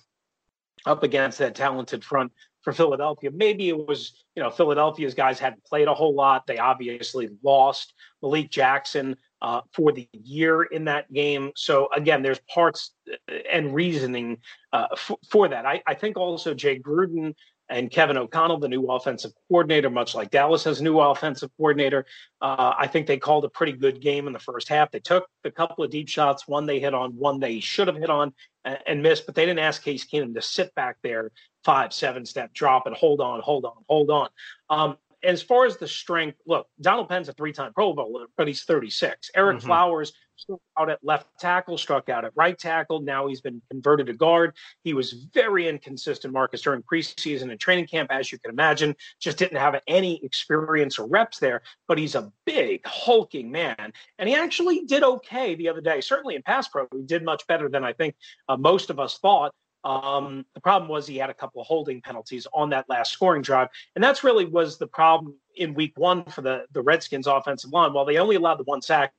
up 0.86 1.04
against 1.04 1.40
that 1.40 1.54
talented 1.54 2.02
front 2.02 2.32
for 2.68 2.74
Philadelphia. 2.74 3.32
Maybe 3.32 3.70
it 3.70 3.88
was, 3.88 4.26
you 4.36 4.44
know, 4.44 4.50
Philadelphia's 4.50 5.14
guys 5.14 5.40
hadn't 5.40 5.64
played 5.64 5.88
a 5.88 5.94
whole 5.94 6.14
lot. 6.14 6.46
They 6.46 6.58
obviously 6.58 7.30
lost 7.42 7.94
Malik 8.22 8.52
Jackson 8.52 9.16
uh, 9.42 9.62
for 9.72 9.94
the 9.94 10.10
year 10.12 10.64
in 10.64 10.84
that 10.84 11.10
game. 11.14 11.54
So 11.56 11.88
again, 11.96 12.24
there's 12.24 12.42
parts 12.54 12.92
uh, 13.10 13.36
and 13.50 13.74
reasoning 13.74 14.40
uh, 14.74 14.88
f- 14.92 15.16
for 15.32 15.48
that. 15.48 15.66
I, 15.66 15.82
I, 15.88 15.94
think 15.94 16.18
also 16.18 16.54
Jay 16.54 16.78
Gruden 16.78 17.36
and 17.70 17.92
Kevin 17.92 18.18
O'Connell, 18.18 18.60
the 18.60 18.68
new 18.68 18.86
offensive 18.88 19.32
coordinator, 19.50 19.90
much 19.90 20.16
like 20.16 20.32
Dallas 20.32 20.64
has 20.64 20.80
a 20.80 20.84
new 20.84 21.00
offensive 21.00 21.50
coordinator. 21.58 22.06
Uh, 22.42 22.74
I 22.78 22.88
think 22.88 23.08
they 23.08 23.18
called 23.18 23.46
a 23.46 23.50
pretty 23.50 23.74
good 23.74 24.02
game 24.02 24.28
in 24.28 24.34
the 24.34 24.40
first 24.40 24.70
half. 24.70 24.92
They 24.92 25.00
took 25.00 25.28
a 25.44 25.52
couple 25.52 25.84
of 25.84 25.92
deep 25.92 26.08
shots, 26.08 26.48
one 26.48 26.66
they 26.66 26.80
hit 26.80 26.94
on, 26.94 27.12
one 27.12 27.40
they 27.40 27.60
should 27.60 27.88
have 27.88 27.98
hit 27.98 28.10
on 28.10 28.34
and, 28.64 28.80
and 28.88 29.04
missed, 29.04 29.26
but 29.26 29.36
they 29.36 29.46
didn't 29.46 29.60
ask 29.60 29.84
Case 29.84 30.06
Keenum 30.06 30.34
to 30.36 30.42
sit 30.42 30.74
back 30.76 30.98
there 31.04 31.32
five, 31.64 31.92
seven 31.92 32.26
step 32.26 32.54
drop 32.54 32.88
and 32.88 32.96
hold 32.96 33.20
on, 33.20 33.42
hold 33.42 33.66
on, 33.66 33.84
hold 33.90 34.10
on. 34.10 34.30
Um, 34.70 34.98
as 35.24 35.42
far 35.42 35.66
as 35.66 35.78
the 35.78 35.88
strength, 35.88 36.40
look, 36.46 36.68
Donald 36.80 37.10
Penn's 37.10 37.30
a 37.30 37.34
three 37.34 37.54
time 37.54 37.74
Pro 37.74 37.94
Bowler, 37.94 38.28
but 38.38 38.48
he's 38.48 38.64
36. 38.64 39.32
Ereck 39.36 39.58
mm-hmm. 39.58 39.66
Flowers 39.66 40.14
struck 40.36 40.60
out 40.78 40.90
at 40.90 41.00
left 41.04 41.28
tackle, 41.40 41.78
struck 41.78 42.10
out 42.10 42.24
at 42.24 42.32
right 42.36 42.58
tackle. 42.58 43.02
Now 43.02 43.28
he's 43.28 43.42
been 43.42 43.62
converted 43.70 44.08
to 44.08 44.14
guard. 44.14 44.56
He 44.84 44.94
was 44.94 45.14
very 45.34 45.68
inconsistent, 45.68 46.34
Marcus, 46.34 46.62
during 46.62 46.84
preseason 46.84 47.50
and 47.50 47.60
training 47.60 47.88
camp, 47.88 48.12
as 48.12 48.32
you 48.32 48.40
can 48.40 48.52
imagine. 48.52 48.96
Just 49.20 49.38
didn't 49.38 49.58
have 49.58 49.82
any 49.88 50.24
experience 50.24 51.00
or 51.00 51.08
reps 51.08 51.40
there, 51.40 51.62
but 51.88 51.98
he's 51.98 52.16
a 52.16 52.32
big, 52.46 52.86
hulking 52.86 53.52
man. 53.52 53.94
And 54.20 54.30
he 54.30 54.36
actually 54.36 54.86
did 54.86 55.04
okay 55.04 55.56
the 55.56 55.70
other 55.70 55.82
day. 55.82 56.02
Certainly 56.02 56.36
in 56.36 56.44
pass 56.44 56.68
pro, 56.68 56.88
he 56.96 57.04
did 57.04 57.24
much 57.24 57.46
better 57.48 57.70
than 57.70 57.84
I 57.84 57.94
think 57.94 58.16
uh, 58.48 58.58
most 58.58 58.90
of 58.90 59.00
us 59.00 59.18
thought. 59.18 59.54
Um, 59.84 60.46
the 60.54 60.62
problem 60.62 60.90
was 60.90 61.08
he 61.08 61.18
had 61.18 61.30
a 61.30 61.34
couple 61.34 61.62
of 61.62 61.68
holding 61.68 62.02
penalties 62.02 62.48
on 62.54 62.70
that 62.72 62.86
last 62.90 63.12
scoring 63.12 63.42
drive, 63.42 63.70
and 63.96 64.04
that's 64.04 64.24
really 64.24 64.46
was 64.46 64.78
the 64.78 64.88
problem 64.88 65.36
in 65.56 65.74
Week 65.74 65.94
One 65.96 66.26
for 66.26 66.42
the 66.42 66.66
the 66.72 66.82
Redskins 66.82 67.28
offensive 67.28 67.72
line. 67.72 67.94
While 67.94 68.06
they 68.06 68.18
only 68.18 68.36
allowed 68.36 68.60
the 68.60 68.64
one 68.64 68.82
sack, 68.82 69.14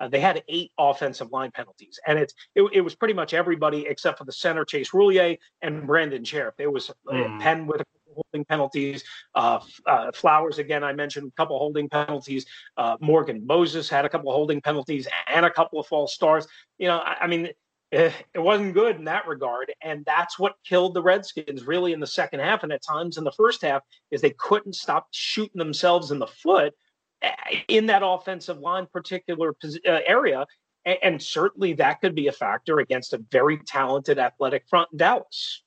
uh, 0.00 0.08
they 0.08 0.20
had 0.20 0.42
eight 0.48 0.72
offensive 0.78 1.30
line 1.32 1.50
penalties, 1.50 1.98
and 2.06 2.18
it, 2.18 2.32
it, 2.54 2.62
it 2.72 2.80
was 2.80 2.94
pretty 2.94 3.14
much 3.14 3.34
everybody 3.34 3.86
except 3.86 4.18
for 4.18 4.24
the 4.24 4.32
center 4.32 4.64
Chase 4.64 4.90
Roullier 4.90 5.36
and 5.62 5.86
Brandon 5.86 6.24
Scherff. 6.24 6.52
There 6.56 6.70
was 6.70 6.90
mm. 7.08 7.40
Penn 7.40 7.66
with 7.66 7.80
a 7.80 7.84
couple 7.84 8.22
holding 8.32 8.44
penalties, 8.44 9.04
uh, 9.34 9.60
uh, 9.86 10.12
Flowers 10.12 10.58
again. 10.58 10.84
I 10.84 10.92
mentioned 10.92 11.28
a 11.28 11.36
couple 11.36 11.58
holding 11.58 11.88
penalties. 11.88 12.46
Uh, 12.76 12.96
Morgan 13.00 13.46
Moses 13.46 13.88
had 13.88 14.04
a 14.04 14.08
couple 14.08 14.32
holding 14.32 14.60
penalties 14.60 15.08
and 15.26 15.44
a 15.44 15.50
couple 15.50 15.80
of 15.80 15.86
false 15.86 16.14
starts. 16.14 16.46
You 16.78 16.88
know, 16.88 16.98
I, 16.98 17.16
I 17.22 17.26
mean 17.26 17.50
it 17.90 18.12
wasn't 18.36 18.74
good 18.74 18.96
in 18.96 19.04
that 19.04 19.26
regard 19.26 19.72
and 19.82 20.04
that's 20.04 20.38
what 20.38 20.56
killed 20.64 20.94
the 20.94 21.02
redskins 21.02 21.66
really 21.66 21.92
in 21.92 22.00
the 22.00 22.06
second 22.06 22.40
half 22.40 22.62
and 22.62 22.72
at 22.72 22.82
times 22.82 23.16
in 23.16 23.24
the 23.24 23.32
first 23.32 23.62
half 23.62 23.82
is 24.10 24.20
they 24.20 24.34
couldn't 24.38 24.74
stop 24.74 25.08
shooting 25.10 25.58
themselves 25.58 26.10
in 26.10 26.18
the 26.18 26.26
foot 26.26 26.74
eh, 27.22 27.32
in 27.68 27.86
that 27.86 28.02
offensive 28.04 28.58
line 28.58 28.86
particular 28.92 29.54
uh, 29.64 30.00
area 30.06 30.46
and 31.02 31.22
certainly 31.22 31.74
that 31.74 32.00
could 32.00 32.14
be 32.14 32.28
a 32.28 32.32
factor 32.32 32.78
against 32.78 33.12
a 33.12 33.22
very 33.30 33.58
talented 33.66 34.18
athletic 34.18 34.64
front 34.68 34.88
in 34.92 34.98
dallas. 34.98 35.62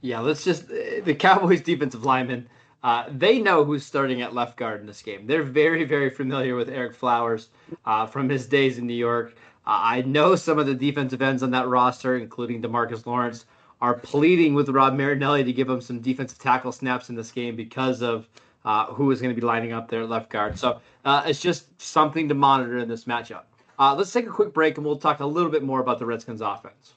Yeah 0.00 0.20
let's 0.20 0.44
just 0.44 0.70
eh, 0.70 1.00
the 1.00 1.14
cowboys 1.14 1.60
defensive 1.60 2.04
linemen 2.04 2.48
uh, 2.82 3.04
they 3.08 3.40
know 3.40 3.64
who's 3.64 3.84
starting 3.84 4.22
at 4.22 4.34
left 4.34 4.56
guard 4.56 4.80
in 4.80 4.86
this 4.86 5.02
game. 5.02 5.26
They're 5.26 5.42
very, 5.42 5.84
very 5.84 6.10
familiar 6.10 6.56
with 6.56 6.68
Ereck 6.68 6.94
Flowers 6.94 7.48
uh, 7.84 8.06
from 8.06 8.28
his 8.28 8.46
days 8.46 8.78
in 8.78 8.86
New 8.86 8.94
York. 8.94 9.34
Uh, 9.66 9.78
I 9.82 10.02
know 10.02 10.34
some 10.34 10.58
of 10.58 10.66
the 10.66 10.74
defensive 10.74 11.22
ends 11.22 11.42
on 11.42 11.50
that 11.52 11.68
roster, 11.68 12.16
including 12.16 12.60
Demarcus 12.60 13.06
Lawrence, 13.06 13.44
are 13.80 13.94
pleading 13.94 14.54
with 14.54 14.68
Rod 14.68 14.96
Marinelli 14.96 15.44
to 15.44 15.52
give 15.52 15.68
him 15.68 15.80
some 15.80 16.00
defensive 16.00 16.38
tackle 16.38 16.72
snaps 16.72 17.08
in 17.08 17.14
this 17.14 17.30
game 17.30 17.56
because 17.56 18.02
of 18.02 18.28
uh, 18.64 18.86
who 18.86 19.10
is 19.10 19.20
going 19.20 19.34
to 19.34 19.40
be 19.40 19.46
lining 19.46 19.72
up 19.72 19.88
there 19.88 20.02
at 20.02 20.08
left 20.08 20.30
guard. 20.30 20.58
So 20.58 20.80
uh, 21.04 21.24
it's 21.26 21.40
just 21.40 21.80
something 21.80 22.28
to 22.28 22.34
monitor 22.34 22.78
in 22.78 22.88
this 22.88 23.04
matchup. 23.04 23.42
Uh, 23.78 23.94
let's 23.96 24.12
take 24.12 24.26
a 24.26 24.30
quick 24.30 24.52
break 24.52 24.76
and 24.76 24.86
we'll 24.86 24.98
talk 24.98 25.20
a 25.20 25.26
little 25.26 25.50
bit 25.50 25.62
more 25.62 25.80
about 25.80 25.98
the 25.98 26.06
Redskins 26.06 26.40
offense. 26.40 26.94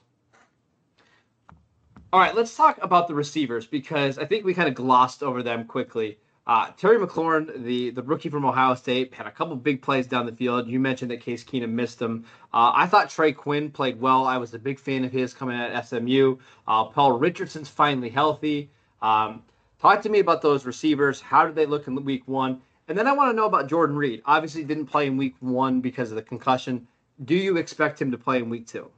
All 2.12 2.20
right, 2.20 2.34
let's 2.34 2.56
talk 2.56 2.78
about 2.82 3.08
the 3.08 3.14
receivers 3.14 3.66
because 3.66 4.18
I 4.18 4.26
think 4.26 4.44
we 4.44 4.54
kind 4.54 4.68
of 4.68 4.74
glossed 4.74 5.22
over 5.22 5.42
them 5.42 5.64
quickly. 5.64 6.18
Uh, 6.46 6.70
Terry 6.76 6.98
McLaurin, 6.98 7.64
the, 7.64 7.90
the 7.90 8.02
rookie 8.02 8.28
from 8.28 8.44
Ohio 8.44 8.74
State, 8.74 9.12
had 9.12 9.26
a 9.26 9.32
couple 9.32 9.56
big 9.56 9.82
plays 9.82 10.06
down 10.06 10.26
the 10.26 10.32
field. 10.32 10.68
You 10.68 10.78
mentioned 10.78 11.10
that 11.10 11.20
Case 11.20 11.42
Keenum 11.42 11.70
missed 11.70 11.98
them. 11.98 12.24
Uh, 12.54 12.70
I 12.74 12.86
thought 12.86 13.10
Trey 13.10 13.32
Quinn 13.32 13.70
played 13.70 14.00
well. 14.00 14.24
I 14.24 14.36
was 14.36 14.54
a 14.54 14.58
big 14.58 14.78
fan 14.78 15.04
of 15.04 15.10
his 15.10 15.34
coming 15.34 15.56
at 15.56 15.86
SMU. 15.86 16.36
Uh, 16.68 16.84
Paul 16.84 17.18
Richardson's 17.18 17.68
finally 17.68 18.10
healthy. 18.10 18.70
Um, 19.02 19.42
Talk 19.78 20.00
to 20.02 20.08
me 20.08 20.20
about 20.20 20.40
those 20.40 20.64
receivers. 20.64 21.20
How 21.20 21.46
did 21.46 21.54
they 21.54 21.66
look 21.66 21.86
in 21.86 22.02
week 22.04 22.26
one? 22.26 22.62
And 22.88 22.96
then 22.96 23.06
I 23.06 23.12
want 23.12 23.30
to 23.30 23.36
know 23.36 23.44
about 23.44 23.68
Jordan 23.68 23.96
Reed. 23.96 24.22
Obviously, 24.24 24.64
didn't 24.64 24.86
play 24.86 25.06
in 25.06 25.16
week 25.16 25.34
one 25.40 25.80
because 25.80 26.10
of 26.10 26.16
the 26.16 26.22
concussion. 26.22 26.86
Do 27.24 27.34
you 27.34 27.56
expect 27.56 28.00
him 28.00 28.10
to 28.10 28.18
play 28.18 28.38
in 28.38 28.48
week 28.48 28.66
two? 28.66 28.90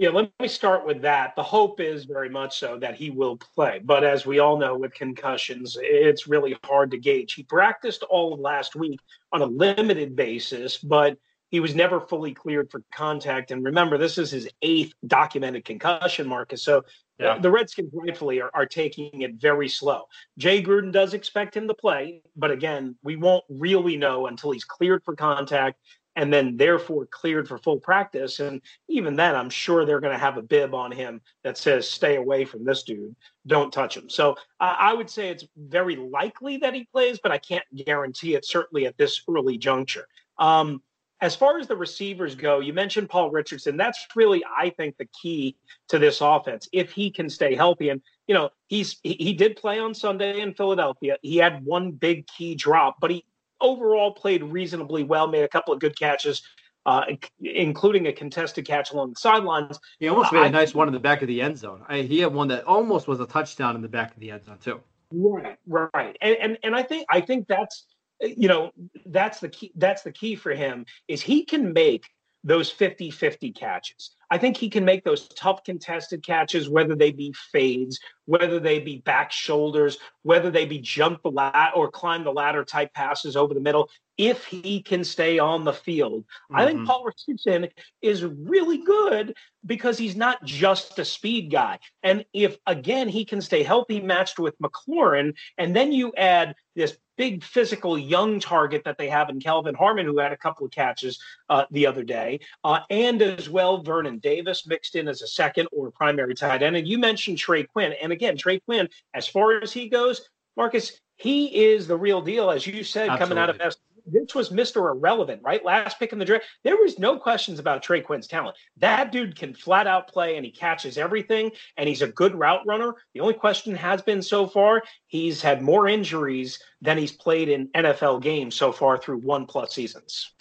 Yeah, 0.00 0.08
let 0.08 0.32
me 0.40 0.48
start 0.48 0.86
with 0.86 1.02
that. 1.02 1.36
The 1.36 1.42
hope 1.42 1.78
is 1.78 2.06
very 2.06 2.30
much 2.30 2.58
so 2.58 2.78
that 2.78 2.94
he 2.94 3.10
will 3.10 3.36
play. 3.36 3.82
But 3.84 4.02
as 4.02 4.24
we 4.24 4.38
all 4.38 4.56
know 4.56 4.74
with 4.74 4.94
concussions, 4.94 5.76
it's 5.78 6.26
really 6.26 6.56
hard 6.64 6.90
to 6.92 6.96
gauge. 6.96 7.34
He 7.34 7.42
practiced 7.42 8.02
all 8.04 8.32
of 8.32 8.40
last 8.40 8.74
week 8.74 8.98
on 9.30 9.42
a 9.42 9.44
limited 9.44 10.16
basis, 10.16 10.78
but 10.78 11.18
he 11.50 11.60
was 11.60 11.74
never 11.74 12.00
fully 12.00 12.32
cleared 12.32 12.70
for 12.70 12.82
contact. 12.90 13.50
And 13.50 13.62
remember, 13.62 13.98
this 13.98 14.16
is 14.16 14.30
his 14.30 14.48
eighth 14.62 14.94
documented 15.06 15.66
concussion, 15.66 16.26
Marcus. 16.26 16.62
So 16.62 16.82
yeah. 17.18 17.38
the 17.38 17.50
Redskins 17.50 17.90
rightfully 17.92 18.40
are, 18.40 18.50
are 18.54 18.64
taking 18.64 19.20
it 19.20 19.34
very 19.34 19.68
slow. 19.68 20.04
Jay 20.38 20.62
Gruden 20.62 20.92
does 20.92 21.12
expect 21.12 21.54
him 21.54 21.68
to 21.68 21.74
play, 21.74 22.22
but 22.36 22.50
again, 22.50 22.96
we 23.02 23.16
won't 23.16 23.44
really 23.50 23.98
know 23.98 24.28
until 24.28 24.52
he's 24.52 24.64
cleared 24.64 25.02
for 25.04 25.14
contact 25.14 25.78
and 26.16 26.32
then 26.32 26.56
therefore 26.56 27.06
cleared 27.06 27.48
for 27.48 27.58
full 27.58 27.78
practice. 27.78 28.40
And 28.40 28.60
even 28.88 29.16
then, 29.16 29.36
I'm 29.36 29.50
sure 29.50 29.84
they're 29.84 30.00
going 30.00 30.12
to 30.12 30.18
have 30.18 30.36
a 30.36 30.42
bib 30.42 30.74
on 30.74 30.92
him 30.92 31.20
that 31.44 31.56
says, 31.56 31.88
stay 31.88 32.16
away 32.16 32.44
from 32.44 32.64
this 32.64 32.82
dude. 32.82 33.14
Don't 33.46 33.72
touch 33.72 33.96
him. 33.96 34.10
So 34.10 34.36
I 34.58 34.92
would 34.92 35.08
say 35.08 35.28
it's 35.28 35.46
very 35.56 35.96
likely 35.96 36.58
that 36.58 36.74
he 36.74 36.84
plays, 36.92 37.20
but 37.22 37.32
I 37.32 37.38
can't 37.38 37.64
guarantee 37.74 38.34
it, 38.34 38.44
certainly 38.44 38.86
at 38.86 38.98
this 38.98 39.22
early 39.28 39.56
juncture. 39.56 40.06
Um, 40.38 40.82
as 41.22 41.36
far 41.36 41.58
as 41.58 41.68
the 41.68 41.76
receivers 41.76 42.34
go, 42.34 42.60
you 42.60 42.72
mentioned 42.72 43.10
Paul 43.10 43.30
Richardson. 43.30 43.76
That's 43.76 44.06
really, 44.16 44.42
I 44.44 44.70
think, 44.70 44.96
the 44.96 45.08
key 45.22 45.56
to 45.88 45.98
this 45.98 46.20
offense. 46.22 46.68
If 46.72 46.92
he 46.92 47.10
can 47.10 47.28
stay 47.28 47.54
healthy, 47.54 47.90
and 47.90 48.00
you 48.26 48.34
know, 48.34 48.50
he's 48.68 48.98
he, 49.02 49.14
he 49.14 49.34
did 49.34 49.56
play 49.56 49.78
on 49.78 49.94
Sunday 49.94 50.40
in 50.40 50.54
Philadelphia. 50.54 51.18
He 51.20 51.36
had 51.36 51.64
one 51.64 51.92
big 51.92 52.26
key 52.26 52.54
drop, 52.54 52.96
but 53.00 53.10
he 53.10 53.24
overall 53.60 54.12
played 54.12 54.42
reasonably 54.42 55.02
well. 55.02 55.26
Made 55.26 55.42
a 55.42 55.48
couple 55.48 55.72
of 55.74 55.80
good 55.80 55.98
catches, 55.98 56.42
uh, 56.86 57.04
including 57.40 58.06
a 58.06 58.12
contested 58.12 58.66
catch 58.66 58.92
along 58.92 59.10
the 59.10 59.20
sidelines. 59.20 59.78
He 59.98 60.08
almost 60.08 60.32
made 60.32 60.46
a 60.46 60.50
nice 60.50 60.74
one 60.74 60.88
in 60.88 60.94
the 60.94 61.00
back 61.00 61.22
of 61.22 61.28
the 61.28 61.40
end 61.40 61.58
zone. 61.58 61.82
I, 61.88 62.02
he 62.02 62.20
had 62.20 62.32
one 62.32 62.48
that 62.48 62.64
almost 62.64 63.08
was 63.08 63.20
a 63.20 63.26
touchdown 63.26 63.76
in 63.76 63.82
the 63.82 63.88
back 63.88 64.12
of 64.14 64.20
the 64.20 64.30
end 64.30 64.44
zone 64.44 64.58
too. 64.58 64.80
Right, 65.12 65.58
right, 65.66 66.16
and 66.20 66.36
and 66.36 66.58
and 66.62 66.74
I 66.74 66.82
think 66.82 67.06
I 67.10 67.20
think 67.20 67.48
that's 67.48 67.86
you 68.20 68.48
know 68.48 68.70
that's 69.06 69.40
the 69.40 69.48
key 69.48 69.72
that's 69.76 70.02
the 70.02 70.12
key 70.12 70.36
for 70.36 70.52
him 70.52 70.86
is 71.08 71.20
he 71.20 71.44
can 71.44 71.72
make 71.72 72.04
those 72.44 72.72
50-50 72.72 73.54
catches 73.54 74.12
i 74.30 74.38
think 74.38 74.56
he 74.56 74.70
can 74.70 74.84
make 74.84 75.04
those 75.04 75.28
tough 75.28 75.62
contested 75.64 76.24
catches 76.24 76.68
whether 76.68 76.94
they 76.94 77.10
be 77.10 77.32
fades 77.52 77.98
whether 78.26 78.60
they 78.60 78.78
be 78.78 78.98
back 78.98 79.32
shoulders 79.32 79.98
whether 80.22 80.50
they 80.50 80.64
be 80.64 80.78
jump 80.78 81.22
the 81.22 81.30
ladder 81.30 81.72
or 81.74 81.90
climb 81.90 82.24
the 82.24 82.32
ladder 82.32 82.64
type 82.64 82.92
passes 82.94 83.36
over 83.36 83.54
the 83.54 83.60
middle 83.60 83.88
if 84.20 84.44
he 84.44 84.82
can 84.82 85.02
stay 85.02 85.38
on 85.38 85.64
the 85.64 85.72
field. 85.72 86.24
Mm-hmm. 86.24 86.56
I 86.56 86.66
think 86.66 86.76
mm-hmm. 86.80 86.86
Paul 86.88 87.04
Richardson 87.06 87.68
is 88.02 88.22
really 88.22 88.84
good 88.84 89.34
because 89.64 89.96
he's 89.96 90.14
not 90.14 90.44
just 90.44 90.98
a 90.98 91.06
speed 91.06 91.50
guy. 91.50 91.78
And 92.02 92.26
if, 92.34 92.58
again, 92.66 93.08
he 93.08 93.24
can 93.24 93.40
stay 93.40 93.62
healthy, 93.62 93.98
matched 93.98 94.38
with 94.38 94.54
McLaurin, 94.58 95.32
and 95.56 95.74
then 95.74 95.90
you 95.90 96.12
add 96.18 96.54
this 96.76 96.98
big 97.20 97.44
physical 97.44 97.98
young 97.98 98.40
target 98.40 98.82
that 98.82 98.96
they 98.96 99.06
have 99.06 99.28
in 99.28 99.38
Kelvin 99.38 99.74
Harmon, 99.74 100.06
who 100.06 100.18
had 100.18 100.32
a 100.32 100.38
couple 100.38 100.64
of 100.64 100.72
catches 100.72 101.20
uh, 101.50 101.66
the 101.70 101.86
other 101.86 102.02
day, 102.02 102.40
uh, 102.64 102.80
and 102.88 103.20
as 103.20 103.46
well 103.46 103.82
Vernon 103.82 104.20
Davis 104.20 104.66
mixed 104.66 104.96
in 104.96 105.06
as 105.06 105.20
a 105.20 105.26
second 105.26 105.68
or 105.70 105.90
primary 105.90 106.34
tight 106.34 106.62
end. 106.62 106.76
And 106.76 106.88
you 106.88 106.96
mentioned 106.96 107.36
Trey 107.36 107.64
Quinn. 107.64 107.92
And 108.02 108.10
again, 108.10 108.38
Trey 108.38 108.58
Quinn, 108.60 108.88
as 109.12 109.28
far 109.28 109.60
as 109.60 109.70
he 109.70 109.90
goes, 109.90 110.30
Marcus, 110.56 110.98
he 111.16 111.64
is 111.66 111.86
the 111.86 111.98
real 111.98 112.22
deal, 112.22 112.50
as 112.50 112.66
you 112.66 112.82
said, 112.82 113.10
Absolutely. 113.10 113.18
coming 113.18 113.42
out 113.42 113.50
of 113.50 113.58
this 114.06 114.34
was 114.34 114.50
Mr. 114.50 114.90
Irrelevant, 114.90 115.42
right? 115.42 115.64
Last 115.64 115.98
pick 115.98 116.12
in 116.12 116.18
the 116.18 116.24
draft. 116.24 116.44
There 116.64 116.76
was 116.76 116.98
no 116.98 117.18
questions 117.18 117.58
about 117.58 117.82
Trey 117.82 118.00
Quinn's 118.00 118.26
talent. 118.26 118.56
That 118.76 119.12
dude 119.12 119.36
can 119.36 119.54
flat 119.54 119.86
out 119.86 120.08
play 120.08 120.36
and 120.36 120.44
he 120.44 120.50
catches 120.50 120.98
everything 120.98 121.50
and 121.76 121.88
he's 121.88 122.02
a 122.02 122.08
good 122.08 122.34
route 122.34 122.66
runner. 122.66 122.94
The 123.14 123.20
only 123.20 123.34
question 123.34 123.74
has 123.74 124.02
been 124.02 124.22
so 124.22 124.46
far, 124.46 124.82
he's 125.06 125.42
had 125.42 125.62
more 125.62 125.88
injuries 125.88 126.58
than 126.80 126.98
he's 126.98 127.12
played 127.12 127.48
in 127.48 127.68
NFL 127.68 128.22
games 128.22 128.54
so 128.54 128.72
far 128.72 128.98
through 128.98 129.18
one 129.18 129.46
plus 129.46 129.74
seasons. 129.74 130.32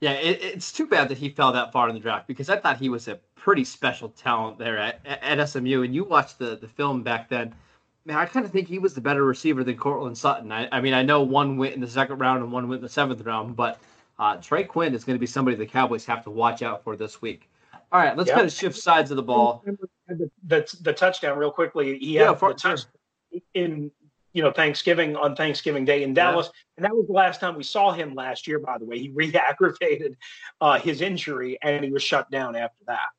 Yeah, 0.00 0.12
it, 0.12 0.42
it's 0.42 0.72
too 0.72 0.86
bad 0.86 1.08
that 1.08 1.18
he 1.18 1.30
fell 1.30 1.52
that 1.52 1.72
far 1.72 1.88
in 1.88 1.94
the 1.94 2.00
draft 2.00 2.26
because 2.26 2.50
I 2.50 2.58
thought 2.58 2.78
he 2.78 2.88
was 2.88 3.08
a 3.08 3.18
pretty 3.36 3.64
special 3.64 4.08
talent 4.10 4.58
there 4.58 4.78
at, 4.78 5.00
at 5.04 5.48
SMU. 5.48 5.82
And 5.82 5.94
you 5.94 6.04
watched 6.04 6.38
the, 6.38 6.56
the 6.56 6.68
film 6.68 7.02
back 7.02 7.28
then 7.28 7.54
man, 8.04 8.16
I 8.16 8.26
kind 8.26 8.44
of 8.44 8.52
think 8.52 8.68
he 8.68 8.78
was 8.78 8.94
the 8.94 9.00
better 9.00 9.24
receiver 9.24 9.64
than 9.64 9.76
Courtland 9.76 10.16
Sutton. 10.16 10.52
I, 10.52 10.68
I, 10.70 10.80
mean, 10.80 10.94
I 10.94 11.02
know 11.02 11.22
one 11.22 11.56
went 11.56 11.74
in 11.74 11.80
the 11.80 11.88
second 11.88 12.18
round 12.18 12.42
and 12.42 12.52
one 12.52 12.68
went 12.68 12.80
in 12.80 12.82
the 12.82 12.88
seventh 12.88 13.22
round, 13.22 13.56
but 13.56 13.80
uh, 14.18 14.36
Trey 14.36 14.64
Quinn 14.64 14.94
is 14.94 15.04
going 15.04 15.16
to 15.16 15.20
be 15.20 15.26
somebody 15.26 15.56
the 15.56 15.66
Cowboys 15.66 16.04
have 16.04 16.22
to 16.24 16.30
watch 16.30 16.62
out 16.62 16.84
for 16.84 16.96
this 16.96 17.20
week. 17.22 17.50
All 17.92 18.00
right, 18.00 18.16
let's 18.16 18.28
yep. 18.28 18.36
kind 18.36 18.46
of 18.46 18.52
shift 18.52 18.76
sides 18.76 19.10
of 19.10 19.16
the 19.16 19.22
ball. 19.22 19.64
The, 20.08 20.30
the, 20.46 20.76
the 20.82 20.92
touchdown, 20.92 21.38
real 21.38 21.50
quickly. 21.50 21.98
He 21.98 22.16
yeah, 22.16 22.34
for, 22.34 22.52
touch 22.52 22.82
in 23.54 23.90
you 24.32 24.42
know 24.42 24.50
Thanksgiving 24.50 25.14
on 25.14 25.36
Thanksgiving 25.36 25.84
Day 25.84 26.02
in 26.02 26.12
Dallas, 26.12 26.46
yeah. 26.46 26.60
and 26.76 26.84
that 26.84 26.96
was 26.96 27.06
the 27.06 27.12
last 27.12 27.40
time 27.40 27.56
we 27.56 27.62
saw 27.62 27.92
him 27.92 28.14
last 28.14 28.48
year. 28.48 28.58
By 28.58 28.78
the 28.78 28.84
way, 28.84 28.98
he 28.98 29.10
re-aggravated 29.14 30.16
uh, 30.60 30.80
his 30.80 31.00
injury 31.00 31.56
and 31.62 31.84
he 31.84 31.92
was 31.92 32.02
shut 32.02 32.30
down 32.30 32.56
after 32.56 32.84
that. 32.88 33.10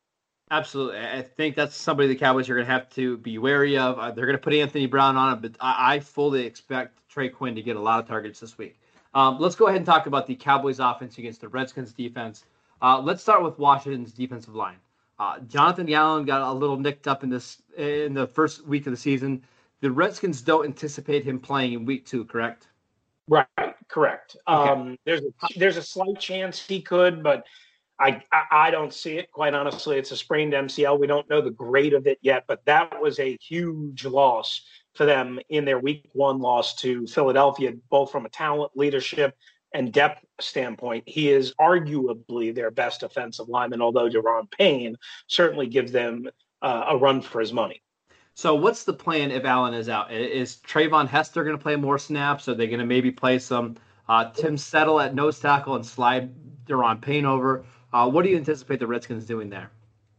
Absolutely. 0.51 0.99
I 0.99 1.23
think 1.23 1.55
that's 1.55 1.75
somebody 1.75 2.07
the 2.07 2.15
Cowboys 2.15 2.49
are 2.49 2.53
going 2.53 2.67
to 2.67 2.71
have 2.71 2.89
to 2.91 3.17
be 3.17 3.39
wary 3.39 3.77
of. 3.77 3.97
Uh, 3.97 4.11
they're 4.11 4.27
going 4.27 4.37
to 4.37 4.43
put 4.43 4.53
Anthony 4.53 4.85
Brown 4.85 5.17
on 5.17 5.33
it, 5.33 5.41
but 5.41 5.55
I, 5.59 5.95
I, 5.95 5.99
fully 5.99 6.45
expect 6.45 6.99
Trey 7.09 7.29
Quinn 7.29 7.55
to 7.55 7.63
get 7.63 7.75
a 7.75 7.79
lot 7.79 7.99
of 7.99 8.07
targets 8.07 8.39
this 8.39 8.55
week. 8.57 8.79
Um, 9.15 9.39
let's 9.39 9.55
go 9.55 9.67
ahead 9.67 9.77
and 9.77 9.85
talk 9.85 10.05
about 10.05 10.27
the 10.27 10.35
Cowboys 10.35 10.79
offense 10.79 11.17
against 11.17 11.41
the 11.41 11.47
Redskins 11.47 11.93
defense. 11.93 12.45
Uh, 12.81 12.99
let's 12.99 13.23
start 13.23 13.43
with 13.43 13.57
Washington's 13.57 14.11
defensive 14.11 14.53
line. 14.53 14.77
Uh, 15.17 15.39
Jonathan 15.47 15.91
Allen 15.91 16.25
got 16.25 16.41
a 16.41 16.51
little 16.51 16.77
nicked 16.77 17.07
up 17.07 17.23
in 17.23 17.29
this 17.29 17.61
in 17.77 18.13
the 18.13 18.27
first 18.27 18.67
week 18.67 18.85
of 18.85 18.91
the 18.91 18.97
season. 18.97 19.41
The 19.81 19.89
Redskins 19.89 20.41
don't 20.41 20.65
anticipate 20.65 21.23
him 21.23 21.39
playing 21.39 21.73
in 21.73 21.85
week 21.85 22.05
two, 22.05 22.25
correct? 22.25 22.67
Right, 23.27 23.47
correct. 23.87 24.35
Okay. 24.47 24.71
Um, 24.71 24.97
there's 25.05 25.21
a, 25.21 25.31
there's 25.57 25.77
a 25.77 25.81
slight 25.81 26.19
chance 26.19 26.61
he 26.63 26.81
could, 26.81 27.23
but 27.23 27.45
I, 27.99 28.21
I 28.51 28.71
don't 28.71 28.93
see 28.93 29.17
it 29.17 29.31
quite 29.31 29.53
honestly. 29.53 29.97
It's 29.97 30.11
a 30.11 30.17
sprained 30.17 30.53
MCL. 30.53 30.99
We 30.99 31.07
don't 31.07 31.29
know 31.29 31.41
the 31.41 31.51
grade 31.51 31.93
of 31.93 32.07
it 32.07 32.19
yet, 32.21 32.43
but 32.47 32.65
that 32.65 33.01
was 33.01 33.19
a 33.19 33.37
huge 33.41 34.05
loss 34.05 34.61
for 34.95 35.05
them 35.05 35.39
in 35.49 35.65
their 35.65 35.79
Week 35.79 36.09
One 36.13 36.39
loss 36.39 36.75
to 36.75 37.07
Philadelphia, 37.07 37.73
both 37.89 38.11
from 38.11 38.25
a 38.25 38.29
talent, 38.29 38.71
leadership, 38.75 39.35
and 39.73 39.91
depth 39.93 40.25
standpoint. 40.39 41.03
He 41.07 41.31
is 41.31 41.53
arguably 41.59 42.53
their 42.53 42.71
best 42.71 43.03
offensive 43.03 43.49
lineman, 43.49 43.81
although 43.81 44.09
Daron 44.09 44.49
Payne 44.51 44.95
certainly 45.27 45.67
gives 45.67 45.91
them 45.91 46.27
uh, 46.61 46.85
a 46.89 46.97
run 46.97 47.21
for 47.21 47.39
his 47.39 47.53
money. 47.53 47.81
So, 48.33 48.55
what's 48.55 48.83
the 48.83 48.93
plan 48.93 49.31
if 49.31 49.45
Allen 49.45 49.73
is 49.73 49.87
out? 49.87 50.11
Is 50.11 50.57
Treyvon 50.67 51.07
Hester 51.07 51.43
going 51.45 51.57
to 51.57 51.61
play 51.61 51.77
more 51.77 51.97
snaps? 51.97 52.49
Are 52.49 52.55
they 52.55 52.67
going 52.67 52.79
to 52.79 52.85
maybe 52.85 53.11
play 53.11 53.39
some 53.39 53.77
uh, 54.09 54.31
Tim 54.31 54.57
Settle 54.57 54.99
at 54.99 55.15
nose 55.15 55.39
tackle 55.39 55.75
and 55.75 55.85
slide 55.85 56.33
Daron 56.65 57.01
Payne 57.01 57.25
over? 57.25 57.65
Uh, 57.95 58.05
what 58.05 58.25
do 58.25 58.29
you 58.29 58.35
anticipate 58.35 58.77
the 58.77 58.85
Redskins 58.85 59.23
doing 59.23 59.49
there? 59.49 59.71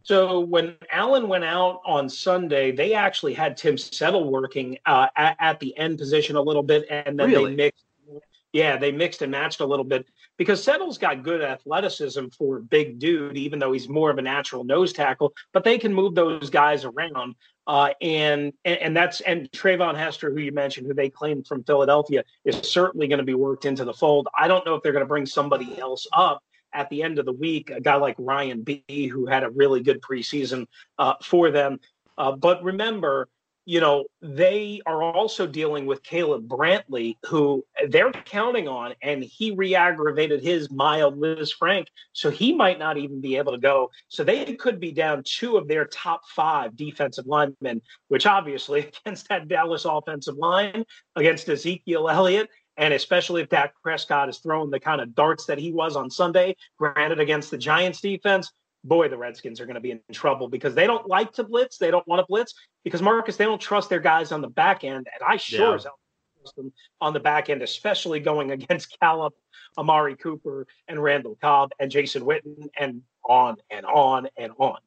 So 0.03 0.41
when 0.41 0.77
Allen 0.91 1.29
went 1.29 1.45
out 1.45 1.83
on 1.85 2.09
Sunday, 2.09 2.73
they 2.73 2.95
actually 2.95 3.35
had 3.35 3.55
Tim 3.55 3.77
Settle 3.77 4.31
working 4.31 4.79
uh, 4.87 5.09
at, 5.15 5.37
at, 5.39 5.61
the 5.61 5.77
end 5.77 5.99
position 5.99 6.37
a 6.37 6.41
little 6.41 6.63
bit, 6.63 6.87
and 6.89 7.19
then 7.19 7.29
really? 7.29 7.51
they 7.51 7.57
mixed. 7.57 7.85
Yeah, 8.55 8.79
they 8.79 8.93
mixed 8.93 9.21
and 9.21 9.31
matched 9.31 9.61
a 9.61 9.67
little 9.67 9.85
bit 9.85 10.07
because 10.39 10.65
Settle's 10.65 10.97
got 10.97 11.23
good 11.23 11.43
athleticism 11.43 12.29
for 12.29 12.57
a 12.57 12.61
big 12.63 12.99
dude, 12.99 13.37
even 13.37 13.59
though 13.59 13.73
he's 13.73 13.91
more 13.91 14.09
of 14.11 14.17
a 14.17 14.23
natural 14.23 14.65
nose 14.65 14.95
tackle. 14.95 15.35
But 15.53 15.63
they 15.63 15.77
can 15.77 15.93
move 15.93 16.15
those 16.15 16.49
guys 16.49 16.87
around, 16.87 17.35
uh, 17.67 17.91
and, 18.01 18.55
and 18.65 18.79
and 18.79 18.97
that's 18.97 19.21
and 19.21 19.51
Treyvon 19.51 19.97
Hester, 19.97 20.33
who 20.33 20.41
you 20.41 20.53
mentioned, 20.53 20.87
who 20.87 20.95
they 20.95 21.11
claimed 21.11 21.47
from 21.47 21.63
Philadelphia, 21.65 22.25
is 22.47 22.57
certainly 22.57 23.07
going 23.07 23.19
to 23.19 23.25
be 23.25 23.35
worked 23.35 23.67
into 23.67 23.85
the 23.85 23.93
fold. 23.93 24.29
I 24.39 24.49
don't 24.49 24.65
know 24.65 24.77
if 24.77 24.83
they're 24.83 24.93
going 24.93 25.05
to 25.05 25.09
bring 25.09 25.27
somebody 25.27 25.79
else 25.79 26.07
up 26.15 26.43
at 26.77 26.91
the 26.91 27.03
end 27.03 27.19
of 27.19 27.25
the 27.25 27.33
week, 27.33 27.71
a 27.71 27.81
guy 27.81 27.97
like 27.97 28.15
Ryan 28.19 28.63
Bee, 28.63 29.09
who 29.09 29.27
had 29.27 29.43
a 29.43 29.51
really 29.51 29.83
good 29.83 30.01
preseason 30.03 30.67
uh, 30.99 31.15
for 31.23 31.51
them. 31.51 31.81
Uh, 32.19 32.33
but 32.33 32.63
remember, 32.63 33.29
you 33.69 33.81
know, 33.81 34.05
they 34.23 34.81
are 34.87 35.03
also 35.03 35.45
dealing 35.45 35.87
with 35.87 36.05
Caleb 36.05 36.47
Brantley, 36.47 37.17
who 37.27 37.65
they're 37.89 38.13
counting 38.13 38.69
on, 38.69 38.95
and 39.03 39.25
he 39.25 39.51
re 39.51 39.75
aggravated 39.75 40.41
his 40.41 40.71
mild 40.71 41.19
Lisfranc. 41.19 41.87
So 42.13 42.31
he 42.31 42.53
might 42.53 42.79
not 42.79 42.97
even 42.97 43.21
be 43.21 43.37
able 43.37 43.53
to 43.53 43.59
go. 43.59 43.91
So 44.07 44.23
they 44.23 44.55
could 44.55 44.79
be 44.79 44.93
down 44.93 45.25
two 45.25 45.57
of 45.57 45.67
their 45.67 45.87
top 45.87 46.21
five 46.29 46.77
defensive 46.77 47.27
linemen, 47.27 47.83
which 48.07 48.25
obviously 48.25 48.93
against 49.05 49.29
that 49.31 49.49
Dallas 49.49 49.85
offensive 49.85 50.37
line, 50.37 50.85
against 51.17 51.49
Ezekiel 51.49 52.09
Elliott, 52.09 52.49
and 52.77 52.93
especially 52.95 53.43
if 53.43 53.49
Dak 53.49 53.75
Prescott 53.83 54.29
is 54.29 54.39
throwing 54.39 54.71
the 54.71 54.81
kind 54.81 55.01
of 55.01 55.15
darts 55.15 55.47
that 55.47 55.59
he 55.59 55.73
was 55.73 55.97
on 55.97 56.11
Sunday, 56.11 56.57
granted 56.79 57.21
against 57.21 57.51
the 57.51 57.59
Giants 57.59 58.01
defense, 58.01 58.53
boy, 58.85 59.09
the 59.09 59.17
Redskins 59.19 59.61
are 59.61 59.67
going 59.67 59.75
to 59.75 59.81
be 59.81 59.91
in 59.91 60.01
trouble 60.13 60.49
because 60.49 60.75
they 60.75 60.87
don't 60.87 61.09
like 61.09 61.33
to 61.35 61.45
blitz. 61.45 61.79
They 61.79 61.91
don't 61.91 62.07
want 62.07 62.21
to 62.21 62.27
blitz 62.29 62.55
because 62.85 63.03
Marcus, 63.03 63.37
they 63.37 63.45
don't 63.45 63.61
trust 63.61 63.89
their 63.89 64.01
guys 64.01 64.33
on 64.33 64.41
the 64.41 64.49
back 64.49 64.85
end, 64.85 65.09
and 65.13 65.29
I 65.29 65.37
sure 65.37 65.71
Yeah. 65.71 65.75
as 65.75 65.85
hell 65.85 65.99
trust 66.43 66.57
them 66.57 66.73
on 67.01 67.13
the 67.13 67.21
back 67.21 67.51
end, 67.51 67.63
especially 67.63 68.21
going 68.21 68.51
against 68.53 68.99
Gallup, 69.01 69.35
Amari 69.79 70.17
Cooper, 70.17 70.67
and 70.89 71.03
Randall 71.03 71.37
Cobb 71.41 71.73
and 71.79 71.91
Jason 71.91 72.23
Witten, 72.23 72.69
and 72.79 73.03
on 73.29 73.57
and 73.71 73.85
on 73.87 74.29
and 74.37 74.53
on. 74.59 74.79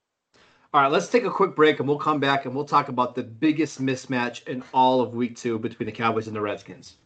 All 0.71 0.81
right, 0.83 0.91
let's 0.91 1.07
take 1.07 1.23
a 1.23 1.31
quick 1.31 1.55
break 1.55 1.79
and 1.79 1.87
we'll 1.89 1.97
come 1.97 2.19
back 2.19 2.45
and 2.45 2.53
we'll 2.53 2.63
talk 2.63 2.89
about 2.89 3.15
the 3.15 3.23
biggest 3.23 3.81
mismatch 3.81 4.47
in 4.47 4.63
all 4.71 5.01
of 5.01 5.15
week 5.15 5.35
two 5.35 5.57
between 5.57 5.87
the 5.87 5.91
Cowboys 5.91 6.27
and 6.27 6.35
the 6.35 6.41
Redskins. 6.41 6.97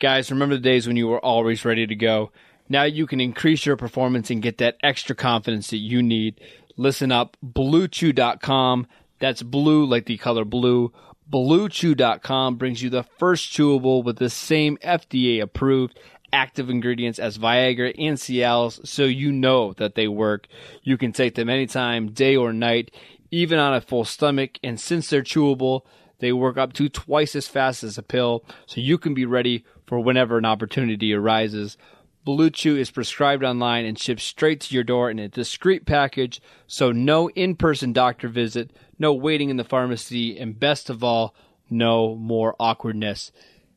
Guys, 0.00 0.30
remember 0.30 0.56
the 0.56 0.60
days 0.60 0.86
when 0.86 0.96
you 0.96 1.08
were 1.08 1.24
always 1.24 1.64
ready 1.64 1.86
to 1.86 1.94
go? 1.94 2.32
Now 2.68 2.82
you 2.84 3.06
can 3.06 3.20
increase 3.20 3.64
your 3.64 3.76
performance 3.76 4.30
and 4.30 4.42
get 4.42 4.58
that 4.58 4.76
extra 4.82 5.14
confidence 5.14 5.70
that 5.70 5.78
you 5.78 6.02
need. 6.02 6.40
Listen 6.76 7.12
up, 7.12 7.36
bluechew.com. 7.44 8.86
That's 9.20 9.42
blue 9.42 9.84
like 9.84 10.06
the 10.06 10.16
color 10.16 10.44
blue. 10.44 10.92
BlueChew.com 11.30 12.56
brings 12.56 12.82
you 12.82 12.90
the 12.90 13.06
first 13.18 13.50
chewable 13.50 14.04
with 14.04 14.18
the 14.18 14.28
same 14.28 14.76
FDA 14.78 15.40
approved 15.40 15.98
active 16.34 16.68
ingredients 16.68 17.20
as 17.20 17.38
Viagra 17.38 17.94
and 17.96 18.18
Cialis, 18.18 18.86
so 18.86 19.04
you 19.04 19.30
know 19.30 19.72
that 19.74 19.94
they 19.94 20.08
work. 20.08 20.48
You 20.82 20.98
can 20.98 21.12
take 21.12 21.36
them 21.36 21.48
anytime, 21.48 22.10
day 22.10 22.36
or 22.36 22.52
night, 22.52 22.92
even 23.30 23.58
on 23.60 23.72
a 23.72 23.80
full 23.80 24.04
stomach. 24.04 24.58
And 24.62 24.78
since 24.80 25.08
they're 25.08 25.22
chewable, 25.22 25.82
they 26.18 26.32
work 26.32 26.58
up 26.58 26.72
to 26.74 26.88
twice 26.88 27.36
as 27.36 27.46
fast 27.46 27.84
as 27.84 27.96
a 27.96 28.02
pill, 28.02 28.44
so 28.66 28.80
you 28.80 28.98
can 28.98 29.14
be 29.14 29.24
ready 29.24 29.64
for 29.86 30.00
whenever 30.00 30.38
an 30.38 30.44
opportunity 30.44 31.12
arises. 31.12 31.76
Blue 32.24 32.48
Chew 32.48 32.76
is 32.76 32.90
prescribed 32.90 33.44
online 33.44 33.84
and 33.84 33.98
shipped 33.98 34.22
straight 34.22 34.60
to 34.62 34.74
your 34.74 34.84
door 34.84 35.10
in 35.10 35.18
a 35.18 35.28
discreet 35.28 35.84
package, 35.84 36.40
so 36.66 36.90
no 36.90 37.28
in 37.30 37.54
person 37.54 37.92
doctor 37.92 38.28
visit, 38.28 38.70
no 38.98 39.12
waiting 39.12 39.50
in 39.50 39.58
the 39.58 39.64
pharmacy, 39.64 40.38
and 40.38 40.58
best 40.58 40.88
of 40.88 41.04
all, 41.04 41.34
no 41.68 42.14
more 42.14 42.56
awkwardness. 42.58 43.30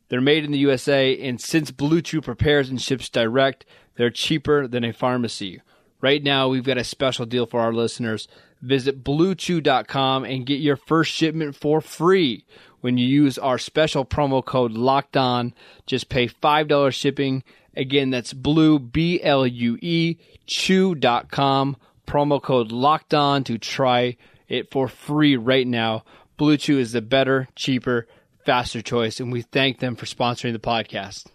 They're 0.07 0.21
made 0.21 0.45
in 0.45 0.51
the 0.51 0.59
USA, 0.59 1.19
and 1.19 1.41
since 1.41 1.71
Blue 1.71 2.01
Chew 2.01 2.21
prepares 2.21 2.69
and 2.69 2.81
ships 2.81 3.09
direct, 3.09 3.65
they're 3.95 4.09
cheaper 4.09 4.65
than 4.65 4.85
a 4.85 4.93
pharmacy. 4.93 5.61
Right 5.99 6.23
now, 6.23 6.47
we've 6.47 6.63
got 6.63 6.77
a 6.77 6.83
special 6.83 7.25
deal 7.25 7.45
for 7.45 7.59
our 7.59 7.73
listeners. 7.73 8.29
Visit 8.61 9.03
bluechew.com 9.03 10.23
and 10.23 10.45
get 10.45 10.61
your 10.61 10.77
first 10.77 11.11
shipment 11.11 11.55
for 11.55 11.81
free 11.81 12.45
when 12.87 12.97
you 12.97 13.05
use 13.05 13.37
our 13.37 13.57
special 13.57 14.05
promo 14.05 14.43
code 14.43 14.71
locked 14.71 15.17
on. 15.17 15.53
Just 15.85 16.07
pay 16.07 16.29
$5 16.29 16.93
shipping. 16.93 17.43
Again, 17.75 18.11
that's 18.11 18.31
blue, 18.31 18.79
B 18.79 19.21
L 19.21 19.45
U 19.45 19.77
E, 19.81 20.15
chew.com. 20.45 21.75
Promo 22.07 22.41
code 22.41 22.71
locked 22.71 23.13
on 23.13 23.43
to 23.43 23.57
try 23.57 24.15
it 24.47 24.71
for 24.71 24.87
free 24.87 25.35
right 25.35 25.67
now. 25.67 26.05
Blue 26.37 26.55
Chew 26.55 26.79
is 26.79 26.93
the 26.93 27.01
better, 27.01 27.49
cheaper, 27.57 28.07
faster 28.45 28.81
choice, 28.81 29.19
and 29.19 29.33
we 29.33 29.41
thank 29.41 29.79
them 29.79 29.97
for 29.97 30.05
sponsoring 30.05 30.53
the 30.53 30.59
podcast. 30.59 31.27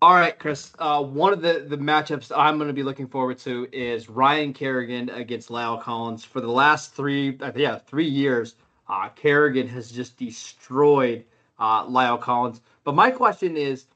All 0.00 0.14
right, 0.14 0.38
Chris. 0.38 0.72
Uh, 0.78 1.02
one 1.02 1.32
of 1.32 1.42
the, 1.42 1.66
the 1.68 1.78
matchups 1.78 2.30
I'm 2.32 2.58
going 2.58 2.68
to 2.68 2.74
be 2.74 2.84
looking 2.84 3.08
forward 3.08 3.38
to 3.38 3.66
is 3.72 4.08
Ryan 4.08 4.52
Kerrigan 4.52 5.10
against 5.10 5.48
La'el 5.48 5.82
Collins. 5.82 6.24
For 6.24 6.40
the 6.40 6.52
last 6.52 6.94
three, 6.94 7.36
uh, 7.40 7.50
yeah, 7.56 7.78
three 7.78 8.08
years, 8.08 8.54
uh, 8.88 9.08
Kerrigan 9.10 9.68
has 9.68 9.90
just 9.90 10.16
destroyed 10.16 11.24
uh, 11.58 11.84
La'el 11.86 12.20
Collins. 12.20 12.60
But 12.84 12.94
my 12.94 13.10
question 13.10 13.56
is, 13.56 13.86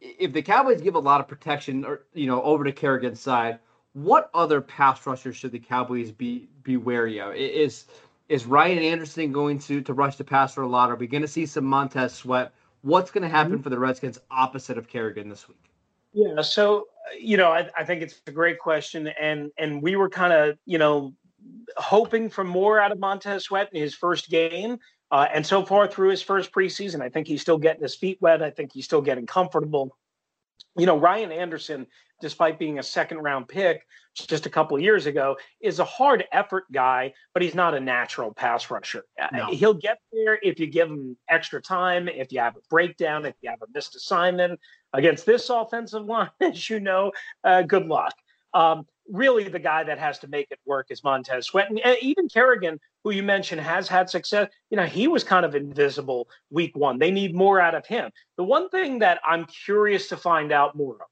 if 0.00 0.32
the 0.32 0.42
Cowboys 0.42 0.80
give 0.80 0.94
a 0.94 1.00
lot 1.00 1.20
of 1.20 1.28
protection, 1.28 1.84
or 1.84 2.02
you 2.14 2.26
know, 2.26 2.42
over 2.42 2.64
to 2.64 2.72
Kerrigan's 2.72 3.20
side, 3.20 3.58
what 3.94 4.30
other 4.32 4.60
pass 4.60 5.04
rushers 5.06 5.36
should 5.36 5.52
the 5.52 5.58
Cowboys 5.58 6.12
be 6.12 6.48
be 6.62 6.76
wary 6.76 7.20
of? 7.20 7.34
Is 7.34 7.86
is 8.28 8.46
Ryan 8.46 8.78
Anderson 8.78 9.32
going 9.32 9.58
to 9.60 9.80
to 9.82 9.92
rush 9.92 10.16
the 10.16 10.24
passer 10.24 10.62
a 10.62 10.68
lot? 10.68 10.90
Are 10.90 10.96
we 10.96 11.06
going 11.06 11.22
to 11.22 11.28
see 11.28 11.46
some 11.46 11.64
Montez 11.64 12.14
Sweat? 12.14 12.52
What's 12.82 13.10
going 13.10 13.22
to 13.22 13.28
happen 13.28 13.60
for 13.60 13.70
the 13.70 13.78
Redskins 13.78 14.20
opposite 14.30 14.78
of 14.78 14.88
Kerrigan 14.88 15.28
this 15.28 15.48
week? 15.48 15.72
Yeah, 16.12 16.40
so 16.42 16.86
uh, 17.08 17.16
you 17.18 17.36
know, 17.36 17.50
I, 17.50 17.68
I 17.76 17.84
think 17.84 18.02
it's 18.02 18.20
a 18.28 18.30
great 18.30 18.58
question, 18.60 19.08
and 19.20 19.50
and 19.58 19.82
we 19.82 19.96
were 19.96 20.08
kind 20.08 20.32
of 20.32 20.58
you 20.64 20.78
know 20.78 21.12
hoping 21.76 22.30
for 22.30 22.44
more 22.44 22.80
out 22.80 22.92
of 22.92 22.98
Montez 22.98 23.44
Sweat 23.44 23.68
in 23.72 23.80
his 23.80 23.94
first 23.94 24.28
game, 24.28 24.78
uh, 25.10 25.26
and 25.32 25.46
so 25.46 25.64
far 25.64 25.86
through 25.86 26.10
his 26.10 26.22
first 26.22 26.52
preseason, 26.52 27.00
I 27.00 27.08
think 27.08 27.26
he's 27.26 27.40
still 27.40 27.58
getting 27.58 27.82
his 27.82 27.94
feet 27.94 28.18
wet. 28.20 28.42
I 28.42 28.50
think 28.50 28.72
he's 28.72 28.84
still 28.84 29.00
getting 29.00 29.26
comfortable. 29.26 29.96
You 30.76 30.86
know, 30.86 30.98
Ryan 30.98 31.32
Anderson, 31.32 31.86
despite 32.20 32.58
being 32.58 32.78
a 32.78 32.82
second 32.82 33.18
round 33.18 33.48
pick 33.48 33.86
just 34.14 34.46
a 34.46 34.50
couple 34.50 34.76
of 34.76 34.82
years 34.82 35.06
ago, 35.06 35.36
is 35.60 35.78
a 35.78 35.84
hard 35.84 36.24
effort 36.32 36.64
guy, 36.72 37.14
but 37.32 37.42
he's 37.42 37.54
not 37.54 37.74
a 37.74 37.80
natural 37.80 38.34
pass 38.34 38.70
rusher. 38.70 39.04
Uh, 39.20 39.28
No. 39.32 39.46
He'll 39.46 39.74
get 39.74 39.98
there 40.12 40.38
if 40.42 40.58
you 40.58 40.66
give 40.66 40.88
him 40.88 41.16
extra 41.28 41.62
time, 41.62 42.08
if 42.08 42.32
you 42.32 42.40
have 42.40 42.56
a 42.56 42.60
breakdown, 42.68 43.24
if 43.24 43.34
you 43.40 43.48
have 43.48 43.62
a 43.62 43.66
missed 43.72 43.96
assignment 43.96 44.60
against 44.92 45.24
this 45.24 45.48
offensive 45.48 46.04
line, 46.06 46.30
as 46.40 46.68
you 46.68 46.80
know, 46.80 47.12
uh, 47.44 47.62
good 47.62 47.86
luck. 47.86 48.14
Um, 48.52 48.86
really, 49.10 49.48
the 49.48 49.58
guy 49.58 49.84
that 49.84 49.98
has 49.98 50.18
to 50.20 50.28
make 50.28 50.48
it 50.50 50.58
work 50.66 50.86
is 50.90 51.04
Montez 51.04 51.46
Sweat. 51.46 51.70
And 51.70 51.80
even 52.00 52.28
Kerrigan, 52.28 52.78
who 53.04 53.10
you 53.10 53.22
mentioned 53.22 53.60
has 53.60 53.88
had 53.88 54.10
success, 54.10 54.48
you 54.70 54.76
know, 54.76 54.84
he 54.86 55.08
was 55.08 55.24
kind 55.24 55.44
of 55.44 55.54
invisible 55.54 56.28
week 56.50 56.76
one. 56.76 56.98
They 56.98 57.10
need 57.10 57.34
more 57.34 57.60
out 57.60 57.74
of 57.74 57.86
him. 57.86 58.10
The 58.36 58.44
one 58.44 58.68
thing 58.68 58.98
that 59.00 59.20
I'm 59.26 59.46
curious 59.46 60.08
to 60.08 60.16
find 60.16 60.52
out 60.52 60.76
more 60.76 60.94
of 60.94 61.08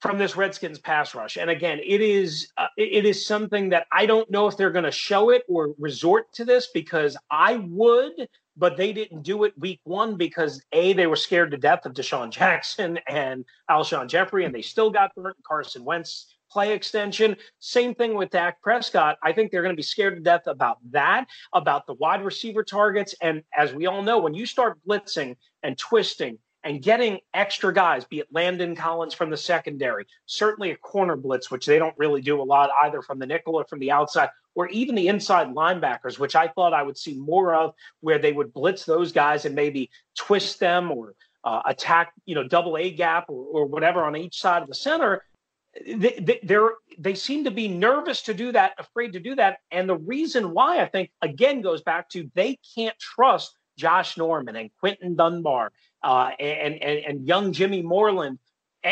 from 0.00 0.18
this 0.18 0.36
Redskins 0.36 0.80
pass 0.80 1.14
rush, 1.14 1.36
and 1.36 1.48
again, 1.48 1.78
it 1.78 2.00
is 2.00 2.48
uh, 2.56 2.66
it 2.76 3.04
is 3.04 3.24
something 3.24 3.68
that 3.68 3.86
I 3.92 4.04
don't 4.04 4.28
know 4.32 4.48
if 4.48 4.56
they're 4.56 4.72
going 4.72 4.84
to 4.84 4.90
show 4.90 5.30
it 5.30 5.44
or 5.48 5.74
resort 5.78 6.32
to 6.34 6.44
this 6.44 6.70
because 6.74 7.16
I 7.30 7.64
would, 7.68 8.28
but 8.56 8.76
they 8.76 8.92
didn't 8.92 9.22
do 9.22 9.44
it 9.44 9.56
week 9.56 9.80
one 9.84 10.16
because 10.16 10.60
a 10.72 10.92
they 10.92 11.06
were 11.06 11.14
scared 11.14 11.52
to 11.52 11.56
death 11.56 11.86
of 11.86 11.92
DeSean 11.92 12.30
Jackson 12.30 12.98
and 13.08 13.44
Alshon 13.70 14.08
Jeffery, 14.08 14.44
and 14.44 14.52
they 14.52 14.62
still 14.62 14.90
got 14.90 15.14
burnt. 15.14 15.36
Carson 15.46 15.84
Wentz 15.84 16.34
play 16.52 16.74
extension. 16.74 17.36
Same 17.60 17.94
thing 17.94 18.14
with 18.14 18.30
Dak 18.30 18.60
Prescott. 18.60 19.16
I 19.22 19.32
think 19.32 19.50
they're 19.50 19.62
going 19.62 19.74
to 19.74 19.76
be 19.76 19.82
scared 19.82 20.16
to 20.16 20.22
death 20.22 20.46
about 20.46 20.78
that, 20.90 21.26
about 21.52 21.86
the 21.86 21.94
wide 21.94 22.24
receiver 22.24 22.62
targets. 22.62 23.14
And 23.22 23.42
as 23.56 23.72
we 23.72 23.86
all 23.86 24.02
know, 24.02 24.18
when 24.18 24.34
you 24.34 24.44
start 24.44 24.78
blitzing 24.86 25.36
and 25.62 25.78
twisting 25.78 26.38
and 26.64 26.82
getting 26.82 27.20
extra 27.34 27.72
guys, 27.72 28.04
be 28.04 28.20
it 28.20 28.28
Landon 28.30 28.76
Collins 28.76 29.14
from 29.14 29.30
the 29.30 29.36
secondary, 29.36 30.06
certainly 30.26 30.70
a 30.70 30.76
corner 30.76 31.16
blitz, 31.16 31.50
which 31.50 31.66
they 31.66 31.78
don't 31.78 31.96
really 31.98 32.20
do 32.20 32.40
a 32.40 32.44
lot 32.44 32.70
either 32.84 33.02
from 33.02 33.18
the 33.18 33.26
nickel 33.26 33.56
or 33.56 33.64
from 33.64 33.78
the 33.78 33.90
outside, 33.90 34.28
or 34.54 34.68
even 34.68 34.94
the 34.94 35.08
inside 35.08 35.48
linebackers, 35.54 36.18
which 36.18 36.36
I 36.36 36.48
thought 36.48 36.74
I 36.74 36.82
would 36.82 36.98
see 36.98 37.14
more 37.14 37.54
of, 37.54 37.74
where 38.00 38.18
they 38.18 38.32
would 38.32 38.52
blitz 38.52 38.84
those 38.84 39.10
guys 39.10 39.46
and 39.46 39.54
maybe 39.54 39.90
twist 40.14 40.60
them 40.60 40.92
or 40.92 41.14
uh, 41.44 41.62
attack, 41.66 42.12
you 42.26 42.34
know, 42.34 42.46
double 42.46 42.76
A 42.76 42.90
gap 42.90 43.24
or, 43.28 43.44
or 43.62 43.66
whatever 43.66 44.04
on 44.04 44.14
each 44.14 44.40
side 44.40 44.62
of 44.62 44.68
the 44.68 44.74
center 44.74 45.24
they, 45.74 46.18
they, 46.20 46.40
they're 46.42 46.70
they 46.98 47.14
seem 47.14 47.44
to 47.44 47.50
be 47.50 47.68
nervous 47.68 48.22
to 48.22 48.34
do 48.34 48.52
that, 48.52 48.72
afraid 48.78 49.12
to 49.14 49.20
do 49.20 49.34
that, 49.36 49.58
and 49.70 49.88
the 49.88 49.96
reason 49.96 50.52
why 50.52 50.80
I 50.80 50.86
think 50.86 51.10
again 51.22 51.62
goes 51.62 51.82
back 51.82 52.08
to 52.10 52.30
they 52.34 52.58
can't 52.74 52.98
trust 52.98 53.56
Josh 53.78 54.16
Norman 54.16 54.56
and 54.56 54.70
Quinton 54.80 55.16
Dunbar 55.16 55.72
uh, 56.02 56.30
and, 56.38 56.74
and 56.82 57.04
and 57.04 57.26
young 57.26 57.52
Jimmy 57.52 57.82
Moreland 57.82 58.38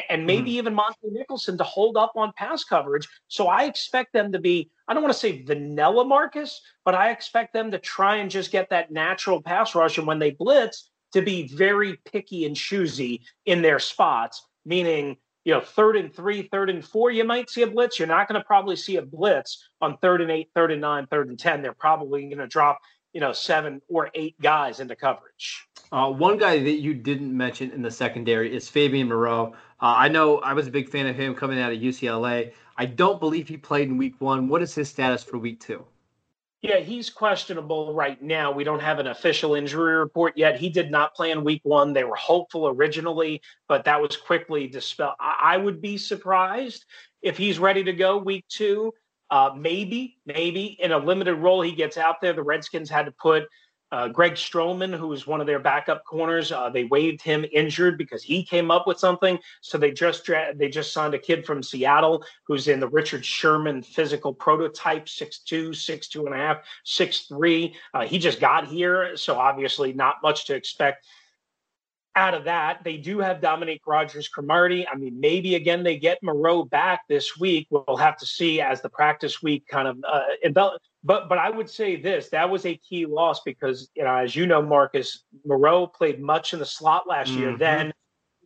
and, 0.09 0.27
maybe 0.27 0.53
even 0.53 0.75
Montae 0.75 1.11
Nicholson 1.11 1.59
to 1.59 1.65
hold 1.65 1.97
up 1.97 2.13
on 2.17 2.33
pass 2.37 2.65
coverage. 2.65 3.09
So 3.29 3.49
I 3.49 3.65
expect 3.65 4.13
them 4.13 4.33
to 4.33 4.39
be 4.39 4.71
I 4.89 4.95
don't 4.95 5.03
want 5.03 5.13
to 5.13 5.19
say 5.19 5.43
vanilla 5.43 6.05
Marcus, 6.05 6.61
but 6.85 6.95
I 6.95 7.11
expect 7.11 7.53
them 7.53 7.71
to 7.71 7.79
try 7.79 8.17
and 8.17 8.31
just 8.31 8.51
get 8.51 8.71
that 8.71 8.91
natural 8.91 9.43
pass 9.43 9.75
rush, 9.75 9.99
and 9.99 10.07
when 10.07 10.19
they 10.19 10.31
blitz, 10.31 10.91
to 11.13 11.23
be 11.23 11.49
very 11.49 11.99
picky 12.11 12.45
and 12.47 12.57
choosy 12.57 13.23
in 13.45 13.63
their 13.63 13.79
spots, 13.79 14.47
meaning 14.65 15.17
you 15.45 15.55
know, 15.55 15.61
third 15.61 15.97
and 15.97 16.15
three, 16.15 16.43
third 16.43 16.71
and 16.71 16.85
four, 16.85 17.11
you 17.11 17.25
might 17.25 17.49
see 17.49 17.63
a 17.63 17.67
blitz. 17.67 17.99
You're 17.99 18.09
not 18.09 18.29
going 18.29 18.41
to 18.41 18.47
probably 18.47 18.77
see 18.77 18.97
a 18.97 19.03
blitz 19.03 19.69
on 19.81 19.97
third 19.99 20.21
and 20.21 20.31
eight, 20.31 20.51
third 20.55 20.71
and 20.71 20.81
nine, 20.81 21.07
third 21.07 21.29
and 21.29 21.39
10. 21.39 21.63
They're 21.63 21.73
probably 21.73 22.23
going 22.25 22.39
to 22.39 22.47
drop, 22.47 22.79
you 23.13 23.21
know, 23.21 23.33
seven 23.33 23.81
or 23.89 24.11
eight 24.15 24.39
guys 24.41 24.81
into 24.81 24.97
coverage. 24.97 25.67
Uh, 25.93 26.11
one 26.11 26.37
guy 26.37 26.59
that 26.59 26.81
you 26.81 26.95
didn't 26.95 27.35
mention 27.35 27.71
in 27.71 27.83
the 27.83 27.91
secondary 27.91 28.55
is 28.55 28.69
Fabian 28.69 29.09
Moreau. 29.09 29.55
Uh, 29.81 29.95
I 29.97 30.09
know 30.09 30.39
I 30.39 30.53
was 30.53 30.67
a 30.67 30.71
big 30.71 30.89
fan 30.89 31.07
of 31.07 31.17
him 31.17 31.35
coming 31.35 31.59
out 31.59 31.73
of 31.73 31.79
UCLA. 31.79 32.53
I 32.77 32.87
don't 32.87 33.19
believe 33.19 33.49
he 33.49 33.57
played 33.57 33.89
in 33.89 33.97
week 33.97 34.21
one. 34.21 34.49
What 34.49 34.63
is 34.63 34.75
his 34.75 34.89
status 34.89 35.25
for 35.25 35.39
week 35.39 35.61
two? 35.61 35.85
Yeah, 36.63 36.77
he's 36.81 37.09
questionable 37.09 37.95
right 37.95 38.21
now. 38.21 38.53
We 38.53 38.65
don't 38.65 38.83
have 38.83 38.99
an 38.99 39.07
official 39.07 39.55
injury 39.55 39.95
report 39.95 40.37
yet. 40.37 40.61
He 40.61 40.69
did 40.69 40.91
not 40.91 41.15
play 41.15 41.31
in 41.31 41.43
week 41.43 41.63
one. 41.65 41.95
They 41.95 42.05
were 42.05 42.17
hopeful 42.17 42.69
originally, 42.69 43.41
but 43.67 43.85
that 43.87 44.03
was 44.03 44.19
quickly 44.19 44.67
dispelled. 44.67 45.15
I, 45.19 45.57
would 45.57 45.81
be 45.81 45.97
surprised 45.97 46.85
if 47.23 47.39
he's 47.39 47.59
ready 47.59 47.83
to 47.85 47.95
go 47.95 48.19
week 48.19 48.45
two. 48.49 48.93
Uh, 49.31 49.51
maybe, 49.57 50.19
maybe 50.27 50.77
in 50.81 50.93
a 50.93 50.99
limited 50.99 51.37
role, 51.37 51.63
he 51.63 51.73
gets 51.73 51.97
out 51.97 52.21
there. 52.21 52.35
The 52.35 52.43
Redskins 52.43 52.91
had 52.91 53.07
to 53.07 53.13
put 53.13 53.45
Uh, 53.93 54.09
Greg 54.09 54.35
Stroman, 54.35 54.97
who 54.97 55.09
was 55.09 55.27
one 55.27 55.41
of 55.41 55.47
their 55.47 55.59
backup 55.59 56.05
corners, 56.05 56.53
uh, 56.53 56.71
they 56.71 56.85
waived 56.85 57.23
him 57.23 57.45
injured 57.53 57.99
because 57.99 58.23
he 58.23 58.45
came 58.45 58.71
up 58.71 58.87
with 58.87 58.99
something. 58.99 59.39
So 59.61 59.79
they 59.79 59.91
just 59.91 60.25
dra- 60.25 60.55
they 60.55 60.69
just 60.69 60.93
signed 60.93 61.15
a 61.15 61.19
kid 61.19 61.45
from 61.45 61.63
Seattle 61.63 62.25
who's 62.45 62.69
in 62.69 62.81
the 62.81 62.89
Richard 62.89 63.25
Sherman 63.25 63.83
physical 63.83 64.33
prototype, 64.33 65.07
6'2", 65.07 65.71
6'2 65.71 66.27
and 66.27 66.35
a 66.35 66.39
half, 66.39 66.59
6'3". 66.85 67.75
Uh, 67.93 68.07
he 68.07 68.19
just 68.19 68.41
got 68.41 68.67
here, 68.67 69.17
so 69.17 69.39
obviously 69.39 69.93
not 69.93 70.17
much 70.23 70.47
to 70.47 70.55
expect 70.55 71.07
out 72.17 72.35
of 72.35 72.45
that. 72.45 72.83
They 72.85 72.97
do 72.97 73.19
have 73.21 73.41
Dominique 73.41 73.87
Rodgers 73.87 74.29
Cromartie. 74.29 74.87
I 74.89 74.97
mean, 74.97 75.19
maybe 75.21 75.55
again 75.55 75.83
they 75.83 75.99
get 75.99 76.19
Moreau 76.23 76.65
back 76.65 77.03
this 77.09 77.39
week. 77.39 77.69
We'll 77.71 77.97
have 77.97 78.17
to 78.19 78.27
see 78.27 78.61
as 78.61 78.81
the 78.81 78.89
practice 78.89 79.43
week 79.43 79.67
kind 79.67 79.89
of 79.89 79.99
uh. 80.07 80.23
But 81.03 81.29
but 81.29 81.39
I 81.39 81.51
would 81.51 81.71
say 81.71 81.97
this: 81.97 82.29
that 82.31 82.51
was 82.51 82.67
a 82.67 82.77
key 82.77 83.07
loss 83.07 83.41
because 83.43 83.91
you 83.95 84.05
know, 84.05 84.15
as 84.17 84.37
you 84.37 84.47
know, 84.47 84.61
Marcus 84.61 85.25
Moreau 85.47 85.87
played 85.87 86.21
much 86.21 86.53
in 86.53 86.59
the 86.59 86.67
slot 86.67 87.09
last 87.09 87.31
mm-hmm. 87.31 87.41
year. 87.41 87.57
Then 87.57 87.93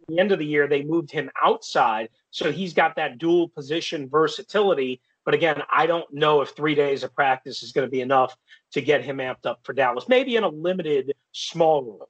the 0.09 0.19
end 0.19 0.33
of 0.33 0.39
the 0.39 0.47
year 0.47 0.69
they 0.69 0.83
moved 0.83 1.11
him 1.11 1.31
outside, 1.43 2.11
so 2.31 2.53
he's 2.53 2.75
got 2.75 2.97
that 2.97 3.19
dual 3.19 3.49
position 3.49 4.09
versatility. 4.09 5.01
But 5.25 5.35
again, 5.35 5.63
I 5.73 5.87
don't 5.87 6.13
know 6.13 6.43
if 6.43 6.51
three 6.51 6.75
days 6.75 7.03
of 7.03 7.15
practice 7.15 7.63
is 7.63 7.73
going 7.73 7.87
to 7.87 7.91
be 7.91 8.03
enough 8.03 8.37
to 8.73 8.83
get 8.83 9.03
him 9.03 9.17
amped 9.17 9.47
up 9.47 9.61
for 9.63 9.73
Dallas. 9.73 10.07
Maybe 10.07 10.37
in 10.37 10.45
a 10.45 10.49
limited, 10.49 11.15
small 11.33 11.83
role. 11.83 12.09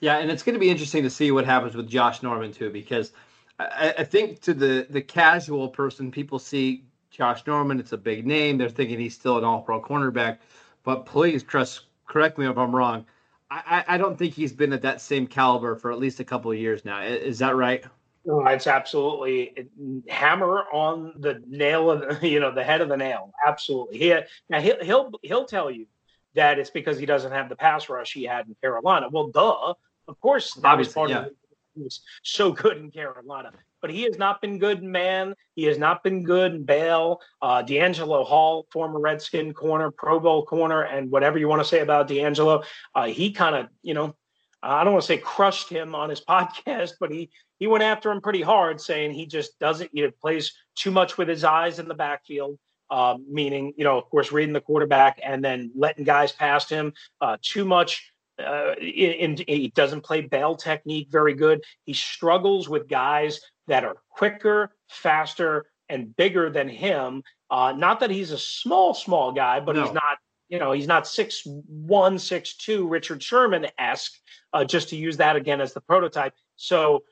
Yeah, 0.00 0.18
and 0.18 0.30
it's 0.30 0.42
going 0.42 0.54
to 0.54 0.60
be 0.60 0.70
interesting 0.70 1.02
to 1.04 1.10
see 1.10 1.30
what 1.30 1.44
happens 1.44 1.74
with 1.74 1.88
Josh 1.88 2.22
Norman 2.22 2.52
too, 2.52 2.70
because 2.70 3.12
I, 3.58 3.94
I, 3.98 4.04
think 4.04 4.42
to 4.42 4.52
the 4.52 4.86
the 4.90 5.00
casual 5.00 5.68
person, 5.68 6.10
people 6.10 6.38
see 6.38 6.84
Josh 7.10 7.46
Norman, 7.46 7.80
it's 7.80 7.92
a 7.92 7.96
big 7.96 8.26
name. 8.26 8.58
They're 8.58 8.68
thinking 8.68 8.98
he's 8.98 9.14
still 9.14 9.38
an 9.38 9.44
All 9.44 9.62
Pro 9.62 9.80
cornerback, 9.80 10.38
but 10.84 11.06
please, 11.06 11.42
Chris, 11.42 11.80
correct 12.06 12.36
me 12.36 12.46
if 12.46 12.58
I'm 12.58 12.74
wrong. 12.74 13.06
I, 13.50 13.84
I 13.86 13.98
don't 13.98 14.18
think 14.18 14.34
he's 14.34 14.52
been 14.52 14.72
at 14.72 14.82
that 14.82 15.00
same 15.00 15.26
caliber 15.26 15.76
for 15.76 15.92
at 15.92 15.98
least 15.98 16.18
a 16.18 16.24
couple 16.24 16.50
of 16.50 16.58
years 16.58 16.84
now. 16.84 17.02
Is 17.02 17.38
that 17.38 17.54
right? 17.54 17.84
It's 18.24 18.66
absolutely 18.66 19.68
hammer 20.08 20.64
on 20.72 21.12
the 21.18 21.40
nail 21.46 21.90
of 21.92 22.22
you 22.24 22.40
know 22.40 22.52
the 22.52 22.64
head 22.64 22.80
of 22.80 22.88
the 22.88 22.96
nail. 22.96 23.32
Absolutely. 23.46 23.98
He 23.98 24.14
now 24.50 24.60
he'll 24.60 24.82
he'll 24.84 25.12
he'll 25.22 25.44
tell 25.44 25.70
you 25.70 25.86
that 26.34 26.58
it's 26.58 26.70
because 26.70 26.98
he 26.98 27.06
doesn't 27.06 27.32
have 27.32 27.48
the 27.48 27.56
pass 27.56 27.88
rush 27.88 28.12
he 28.12 28.24
had 28.24 28.46
in 28.46 28.56
Carolina. 28.60 29.08
Well, 29.10 29.28
duh. 29.28 29.74
Of 30.08 30.20
course, 30.20 30.54
that 30.54 30.64
Obviously, 30.64 30.88
was 30.88 30.94
part 30.94 31.10
yeah. 31.10 31.26
of. 31.26 31.32
He 31.74 31.82
was 31.82 32.00
so 32.22 32.52
good 32.52 32.78
in 32.78 32.90
Carolina. 32.90 33.52
But 33.82 33.90
he 33.90 34.02
has 34.02 34.18
not 34.18 34.40
been 34.40 34.58
good 34.58 34.82
in 34.82 34.90
man. 34.90 35.34
He 35.54 35.64
has 35.64 35.78
not 35.78 36.02
been 36.02 36.24
good 36.24 36.54
in 36.54 36.64
bail. 36.64 37.20
Uh, 37.42 37.62
DeAngelo 37.62 38.24
Hall, 38.24 38.66
former 38.72 38.98
Redskin 38.98 39.52
corner, 39.52 39.90
Pro 39.90 40.18
Bowl 40.18 40.44
corner, 40.44 40.82
and 40.82 41.10
whatever 41.10 41.38
you 41.38 41.48
want 41.48 41.60
to 41.60 41.68
say 41.68 41.80
about 41.80 42.08
D'Angelo, 42.08 42.62
uh, 42.94 43.04
he 43.06 43.30
kind 43.30 43.54
of, 43.54 43.66
you 43.82 43.94
know, 43.94 44.16
I 44.62 44.82
don't 44.82 44.94
want 44.94 45.02
to 45.02 45.06
say 45.06 45.18
crushed 45.18 45.68
him 45.68 45.94
on 45.94 46.10
his 46.10 46.20
podcast, 46.28 46.94
but 46.98 47.12
he 47.12 47.30
he 47.58 47.66
went 47.66 47.84
after 47.84 48.10
him 48.10 48.20
pretty 48.20 48.42
hard, 48.42 48.80
saying 48.80 49.12
he 49.12 49.26
just 49.26 49.58
doesn't, 49.58 49.90
you 49.92 50.04
know, 50.04 50.10
plays 50.20 50.52
too 50.74 50.90
much 50.90 51.16
with 51.16 51.28
his 51.28 51.44
eyes 51.44 51.78
in 51.78 51.88
the 51.88 51.94
backfield. 51.94 52.58
Uh, 52.88 53.16
meaning, 53.28 53.72
you 53.76 53.82
know, 53.82 53.98
of 53.98 54.08
course, 54.10 54.30
reading 54.30 54.52
the 54.52 54.60
quarterback 54.60 55.18
and 55.22 55.44
then 55.44 55.72
letting 55.74 56.04
guys 56.04 56.30
past 56.30 56.70
him. 56.70 56.92
Uh, 57.20 57.36
too 57.42 57.64
much 57.64 58.12
uh, 58.44 58.74
in, 58.80 59.38
in, 59.38 59.44
he 59.46 59.68
doesn't 59.74 60.02
play 60.02 60.20
bail 60.20 60.56
technique 60.56 61.08
very 61.10 61.34
good. 61.34 61.62
He 61.84 61.92
struggles 61.92 62.68
with 62.68 62.88
guys 62.88 63.40
that 63.66 63.84
are 63.84 63.96
quicker, 64.10 64.74
faster, 64.88 65.66
and 65.88 66.14
bigger 66.16 66.50
than 66.50 66.68
him. 66.68 67.22
Uh, 67.50 67.72
not 67.76 68.00
that 68.00 68.10
he's 68.10 68.32
a 68.32 68.38
small, 68.38 68.94
small 68.94 69.32
guy, 69.32 69.60
but 69.60 69.76
no. 69.76 69.84
he's 69.84 69.92
not. 69.92 70.18
You 70.48 70.60
know, 70.60 70.70
he's 70.70 70.86
not 70.86 71.08
six 71.08 71.42
one, 71.44 72.20
six 72.20 72.54
two, 72.54 72.86
Richard 72.86 73.20
Sherman 73.20 73.66
esque. 73.78 74.12
Uh, 74.52 74.64
just 74.64 74.88
to 74.90 74.96
use 74.96 75.16
that 75.16 75.34
again 75.34 75.60
as 75.60 75.72
the 75.72 75.80
prototype. 75.80 76.34
So 76.54 77.02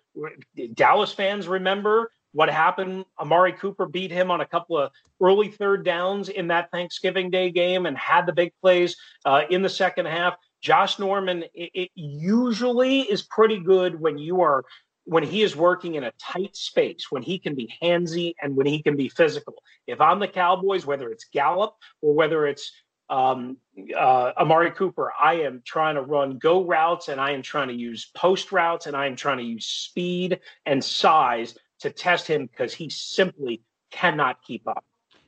Dallas 0.74 1.12
fans 1.12 1.48
remember 1.48 2.12
what 2.32 2.48
happened. 2.48 3.04
Amari 3.18 3.52
Cooper 3.52 3.86
beat 3.86 4.10
him 4.10 4.30
on 4.30 4.40
a 4.40 4.46
couple 4.46 4.78
of 4.78 4.92
early 5.20 5.48
third 5.48 5.84
downs 5.84 6.28
in 6.28 6.48
that 6.48 6.70
Thanksgiving 6.70 7.30
Day 7.30 7.50
game 7.50 7.86
and 7.86 7.96
had 7.96 8.26
the 8.26 8.32
big 8.32 8.52
plays 8.60 8.96
uh, 9.24 9.42
in 9.50 9.62
the 9.62 9.68
second 9.68 10.06
half. 10.06 10.36
Josh 10.64 10.98
Norman 10.98 11.44
it, 11.52 11.70
it 11.74 11.90
usually 11.94 13.00
is 13.02 13.22
pretty 13.22 13.60
good 13.60 14.00
when 14.00 14.16
you 14.16 14.40
are 14.40 14.64
when 15.04 15.22
he 15.22 15.42
is 15.42 15.54
working 15.54 15.96
in 15.96 16.04
a 16.04 16.12
tight 16.12 16.56
space, 16.56 17.08
when 17.10 17.22
he 17.22 17.38
can 17.38 17.54
be 17.54 17.70
handsy 17.82 18.32
and 18.40 18.56
when 18.56 18.64
he 18.64 18.82
can 18.82 18.96
be 18.96 19.10
physical. 19.10 19.62
If 19.86 20.00
I'm 20.00 20.18
the 20.18 20.26
Cowboys, 20.26 20.86
whether 20.86 21.10
it's 21.10 21.26
Gallup 21.26 21.74
or 22.00 22.14
whether 22.14 22.46
it's 22.46 22.72
um, 23.10 23.58
uh, 23.94 24.32
Amari 24.38 24.70
Cooper, 24.70 25.12
I 25.22 25.34
am 25.42 25.60
trying 25.66 25.96
to 25.96 26.00
run 26.00 26.38
go 26.38 26.64
routes 26.64 27.08
and 27.08 27.20
I 27.20 27.32
am 27.32 27.42
trying 27.42 27.68
to 27.68 27.74
use 27.74 28.10
post 28.16 28.50
routes 28.50 28.86
and 28.86 28.96
I 28.96 29.06
am 29.06 29.14
trying 29.14 29.36
to 29.36 29.44
use 29.44 29.66
speed 29.66 30.40
and 30.64 30.82
size 30.82 31.54
to 31.80 31.90
test 31.90 32.26
him 32.26 32.46
because 32.46 32.72
he 32.72 32.88
simply 32.88 33.60
cannot 33.90 34.42
keep 34.42 34.66
up. 34.66 34.86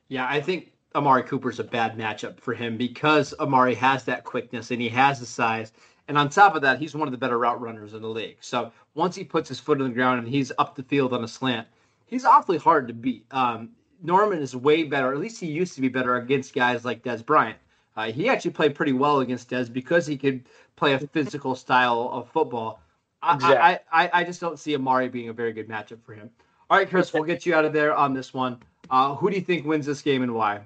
Yeah, 0.08 0.26
I 0.26 0.40
think 0.40 0.72
Amari 0.96 1.22
Cooper's 1.22 1.60
a 1.60 1.64
bad 1.64 1.96
matchup 1.96 2.40
for 2.40 2.54
him 2.54 2.76
because 2.76 3.34
Amari 3.38 3.74
has 3.74 4.02
that 4.04 4.24
quickness 4.24 4.70
and 4.70 4.80
he 4.80 4.88
has 4.88 5.20
the 5.20 5.26
size. 5.26 5.72
And 6.08 6.16
on 6.16 6.30
top 6.30 6.54
of 6.54 6.62
that, 6.62 6.78
he's 6.78 6.94
one 6.94 7.06
of 7.06 7.12
the 7.12 7.18
better 7.18 7.38
route 7.38 7.60
runners 7.60 7.92
in 7.92 8.00
the 8.00 8.08
league. 8.08 8.38
So 8.40 8.72
once 8.94 9.14
he 9.14 9.22
puts 9.22 9.48
his 9.48 9.60
foot 9.60 9.80
on 9.80 9.88
the 9.88 9.94
ground 9.94 10.20
and 10.20 10.28
he's 10.28 10.52
up 10.58 10.74
the 10.74 10.82
field 10.82 11.12
on 11.12 11.22
a 11.22 11.28
slant, 11.28 11.68
he's 12.06 12.24
awfully 12.24 12.58
hard 12.58 12.88
to 12.88 12.94
beat. 12.94 13.26
Um, 13.30 13.70
Norman 14.02 14.40
is 14.40 14.56
way 14.56 14.84
better, 14.84 15.12
at 15.12 15.18
least 15.18 15.40
he 15.40 15.46
used 15.46 15.74
to 15.74 15.80
be 15.80 15.88
better 15.88 16.16
against 16.16 16.54
guys 16.54 16.84
like 16.84 17.02
Dez 17.02 17.24
Bryant. 17.24 17.58
Uh, 17.96 18.12
he 18.12 18.28
actually 18.28 18.50
played 18.52 18.74
pretty 18.74 18.92
well 18.92 19.20
against 19.20 19.50
Dez 19.50 19.72
because 19.72 20.06
he 20.06 20.16
could 20.16 20.44
play 20.76 20.94
a 20.94 20.98
physical 20.98 21.54
style 21.54 22.10
of 22.12 22.30
football. 22.30 22.80
Exactly. 23.22 23.56
I, 23.56 23.80
I, 23.90 24.10
I 24.20 24.24
just 24.24 24.40
don't 24.40 24.58
see 24.58 24.74
Amari 24.74 25.08
being 25.08 25.28
a 25.28 25.32
very 25.32 25.52
good 25.52 25.68
matchup 25.68 26.02
for 26.02 26.14
him. 26.14 26.30
All 26.68 26.78
right, 26.78 26.88
Chris, 26.88 27.12
we'll 27.12 27.24
get 27.24 27.46
you 27.46 27.54
out 27.54 27.64
of 27.64 27.72
there 27.72 27.94
on 27.94 28.12
this 28.12 28.34
one. 28.34 28.58
Uh, 28.90 29.14
who 29.14 29.30
do 29.30 29.36
you 29.36 29.42
think 29.42 29.66
wins 29.66 29.86
this 29.86 30.02
game 30.02 30.22
and 30.22 30.34
why? 30.34 30.60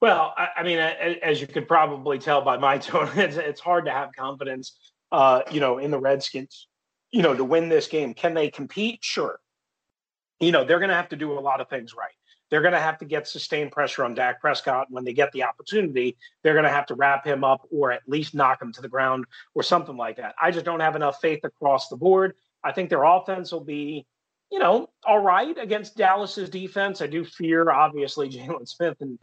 Well, 0.00 0.32
I, 0.36 0.48
I, 0.58 0.62
mean, 0.62 0.78
as 0.78 1.40
you 1.40 1.46
could 1.46 1.68
probably 1.68 2.18
tell 2.18 2.40
by 2.42 2.56
my 2.56 2.78
tone, 2.78 3.10
it's, 3.16 3.36
it's 3.36 3.60
hard 3.60 3.84
to 3.84 3.90
have 3.90 4.10
confidence, 4.16 4.78
uh, 5.12 5.42
you 5.50 5.60
know, 5.60 5.78
in 5.78 5.90
the 5.90 5.98
Redskins, 5.98 6.68
you 7.10 7.22
know, 7.22 7.34
to 7.34 7.44
win 7.44 7.68
this 7.68 7.86
game. 7.86 8.14
Can 8.14 8.34
they 8.34 8.50
compete? 8.50 9.00
Sure. 9.02 9.38
You 10.40 10.52
know, 10.52 10.64
they're 10.64 10.78
going 10.78 10.90
to 10.90 10.96
have 10.96 11.10
to 11.10 11.16
do 11.16 11.38
a 11.38 11.40
lot 11.40 11.60
of 11.60 11.68
things 11.68 11.94
right. 11.94 12.14
They're 12.50 12.62
going 12.62 12.74
to 12.74 12.80
have 12.80 12.98
to 12.98 13.04
get 13.04 13.28
sustained 13.28 13.70
pressure 13.70 14.04
on 14.04 14.14
Dak 14.14 14.40
Prescott. 14.40 14.88
When 14.90 15.04
they 15.04 15.12
get 15.12 15.30
the 15.32 15.44
opportunity, 15.44 16.16
they're 16.42 16.54
going 16.54 16.64
to 16.64 16.70
have 16.70 16.86
to 16.86 16.94
wrap 16.94 17.24
him 17.24 17.44
up 17.44 17.68
or 17.70 17.92
at 17.92 18.02
least 18.08 18.34
knock 18.34 18.60
him 18.60 18.72
to 18.72 18.82
the 18.82 18.88
ground 18.88 19.24
or 19.54 19.62
something 19.62 19.96
like 19.96 20.16
that. 20.16 20.34
I 20.40 20.50
just 20.50 20.64
don't 20.64 20.80
have 20.80 20.96
enough 20.96 21.20
faith 21.20 21.44
across 21.44 21.88
the 21.88 21.96
board. 21.96 22.34
I 22.64 22.72
think 22.72 22.90
their 22.90 23.04
offense 23.04 23.52
will 23.52 23.64
be 23.64 24.06
you 24.50 24.58
know, 24.58 24.88
all 25.06 25.20
right 25.20 25.56
against 25.58 25.96
Dallas's 25.96 26.50
defense. 26.50 27.00
I 27.00 27.06
do 27.06 27.24
fear, 27.24 27.70
obviously, 27.70 28.28
Jaylon 28.30 28.68
Smith 28.68 28.96
and 29.00 29.18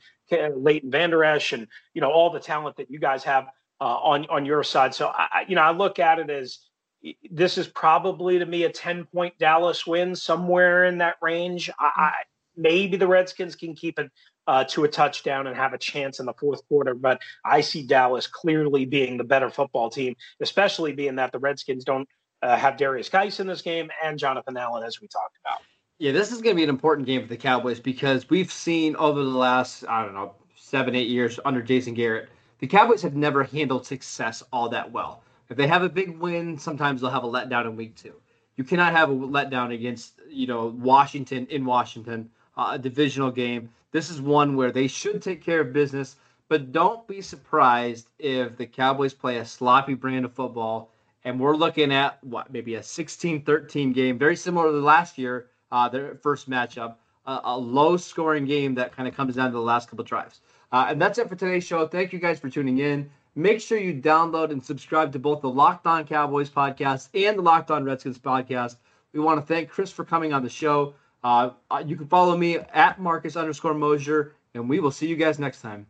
Leighton 0.64 0.92
Vander 0.92 1.24
Esch 1.24 1.54
and, 1.54 1.68
you 1.94 2.02
know, 2.02 2.12
all 2.12 2.32
the 2.32 2.40
talent 2.40 2.78
that 2.78 2.90
you 2.90 3.00
guys 3.00 3.24
have 3.24 3.46
uh, 3.80 3.84
on, 3.84 4.26
on 4.30 4.46
your 4.46 4.64
side. 4.64 4.94
So, 4.94 5.08
I, 5.08 5.46
you 5.48 5.56
know, 5.56 5.62
I 5.62 5.72
look 5.72 6.00
at 6.00 6.20
it 6.20 6.30
as 6.30 6.60
this 7.30 7.58
is 7.58 7.68
probably 7.68 8.40
to 8.40 8.46
me 8.46 8.64
a 8.64 8.72
10 8.72 9.06
point 9.06 9.38
Dallas 9.38 9.86
win, 9.86 10.16
somewhere 10.16 10.86
in 10.86 10.98
that 11.00 11.16
range. 11.22 11.70
I, 11.80 11.92
I 11.96 12.12
maybe 12.56 12.98
the 12.98 13.08
Redskins 13.08 13.56
can 13.56 13.76
keep 13.76 14.00
it 14.00 14.10
uh, 14.48 14.64
to 14.64 14.86
a 14.86 14.88
touchdown 14.88 15.46
and 15.46 15.56
have 15.56 15.74
a 15.74 15.78
chance 15.78 16.20
in 16.20 16.26
the 16.26 16.34
fourth 16.34 16.68
quarter. 16.68 16.94
But 16.96 17.22
I 17.46 17.62
see 17.62 17.86
Dallas 17.86 18.28
clearly 18.28 18.86
being 18.86 19.18
the 19.18 19.24
better 19.24 19.50
football 19.50 19.90
team, 19.90 20.16
especially 20.42 20.94
being 20.94 21.16
that 21.18 21.32
the 21.32 21.40
Redskins 21.40 21.84
don't 21.84 22.08
uh, 22.42 22.56
have 22.56 22.76
Derrius 22.76 23.10
Guice 23.10 23.40
in 23.40 23.48
this 23.48 23.62
game 23.62 23.90
and 24.04 24.18
Jonathan 24.18 24.58
Allen, 24.58 24.84
as 24.84 25.02
we 25.02 25.08
talked 25.08 25.38
about. 25.44 25.60
Yeah, 26.00 26.12
this 26.12 26.32
is 26.32 26.42
going 26.42 26.56
to 26.56 26.58
be 26.58 26.64
an 26.64 26.70
important 26.70 27.08
game 27.08 27.22
for 27.22 27.28
the 27.28 27.38
Cowboys 27.38 27.80
because 27.80 28.30
we've 28.30 28.52
seen 28.52 28.96
over 28.98 29.24
the 29.24 29.30
last, 29.30 29.84
I 29.90 30.04
don't 30.04 30.14
know, 30.14 30.36
seven, 30.56 30.96
eight 30.96 31.08
years 31.08 31.40
under 31.44 31.62
Jason 31.62 31.96
Garrett, 31.96 32.30
the 32.60 32.68
Cowboys 32.68 33.02
have 33.02 33.16
never 33.16 33.44
handled 33.44 33.86
success 33.86 34.44
all 34.54 34.70
that 34.70 34.92
well. 34.92 35.24
If 35.50 35.58
they 35.58 35.68
have 35.68 35.84
a 35.84 35.90
big 35.90 36.18
win, 36.20 36.58
sometimes 36.58 37.02
they'll 37.02 37.10
have 37.10 37.24
a 37.24 37.28
letdown 37.28 37.66
in 37.66 37.76
week 37.76 37.96
two. 37.96 38.14
You 38.58 38.64
cannot 38.64 38.92
have 38.92 39.10
a 39.10 39.14
letdown 39.14 39.74
against, 39.74 40.14
you 40.30 40.46
know, 40.46 40.68
Washington 40.68 41.48
in 41.48 41.66
Washington, 41.66 42.30
uh, 42.58 42.72
a 42.74 42.80
divisional 42.80 43.32
game. 43.32 43.70
This 43.92 44.10
is 44.10 44.22
one 44.22 44.56
where 44.56 44.72
they 44.72 44.88
should 44.88 45.22
take 45.22 45.44
care 45.44 45.62
of 45.62 45.74
business, 45.74 46.18
but 46.50 46.72
don't 46.72 47.08
be 47.08 47.22
surprised 47.22 48.10
if 48.20 48.58
the 48.58 48.66
Cowboys 48.66 49.14
play 49.14 49.38
a 49.38 49.46
sloppy 49.46 49.94
brand 49.94 50.26
of 50.26 50.34
football 50.34 50.92
and 51.28 51.38
we're 51.42 51.58
looking 51.58 51.92
at 51.92 52.24
what 52.24 52.54
maybe 52.54 52.76
a 52.76 52.80
16-13 52.80 53.94
game, 53.94 54.18
very 54.18 54.38
similar 54.38 54.72
to 54.72 54.80
last 54.80 55.18
year, 55.18 55.48
uh, 55.74 55.90
their 55.90 56.16
first 56.16 56.50
matchup, 56.50 56.96
uh, 57.26 57.42
a 57.44 57.58
low-scoring 57.58 58.46
game 58.46 58.76
that 58.76 58.96
kind 58.96 59.10
of 59.10 59.14
comes 59.14 59.36
down 59.36 59.48
to 59.48 59.58
the 59.58 59.62
last 59.62 59.90
couple 59.90 60.06
drives. 60.06 60.40
Uh, 60.72 60.86
and 60.88 61.02
that's 61.02 61.18
it 61.18 61.28
for 61.28 61.36
today's 61.36 61.66
show. 61.66 61.86
Thank 61.86 62.14
you 62.14 62.20
guys 62.20 62.40
for 62.40 62.50
tuning 62.50 62.80
in. 62.80 63.10
Make 63.36 63.60
sure 63.60 63.78
you 63.78 63.94
download 63.94 64.52
and 64.52 64.64
subscribe 64.64 65.12
to 65.12 65.20
both 65.20 65.42
the 65.42 65.50
Locked 65.50 65.86
On 65.86 66.06
Cowboys 66.06 66.50
podcast 66.50 67.10
and 67.14 67.38
the 67.38 67.42
Locked 67.42 67.72
On 67.72 67.84
Redskins 67.84 68.18
podcast. 68.18 68.78
We 69.12 69.20
want 69.20 69.38
to 69.42 69.46
thank 69.46 69.68
Chris 69.68 69.92
for 69.92 70.06
coming 70.06 70.32
on 70.32 70.44
the 70.44 70.50
show. 70.50 70.94
Uh, 71.26 71.50
uh, 71.70 71.84
you 71.86 71.98
can 71.98 72.08
follow 72.08 72.38
me 72.38 72.56
at 72.56 73.02
Marcus 73.02 73.36
underscore 73.36 73.74
Mosher, 73.74 74.34
and 74.54 74.70
we 74.70 74.80
will 74.80 74.92
see 74.92 75.08
you 75.08 75.18
guys 75.18 75.40
next 75.40 75.62
time. 75.62 75.88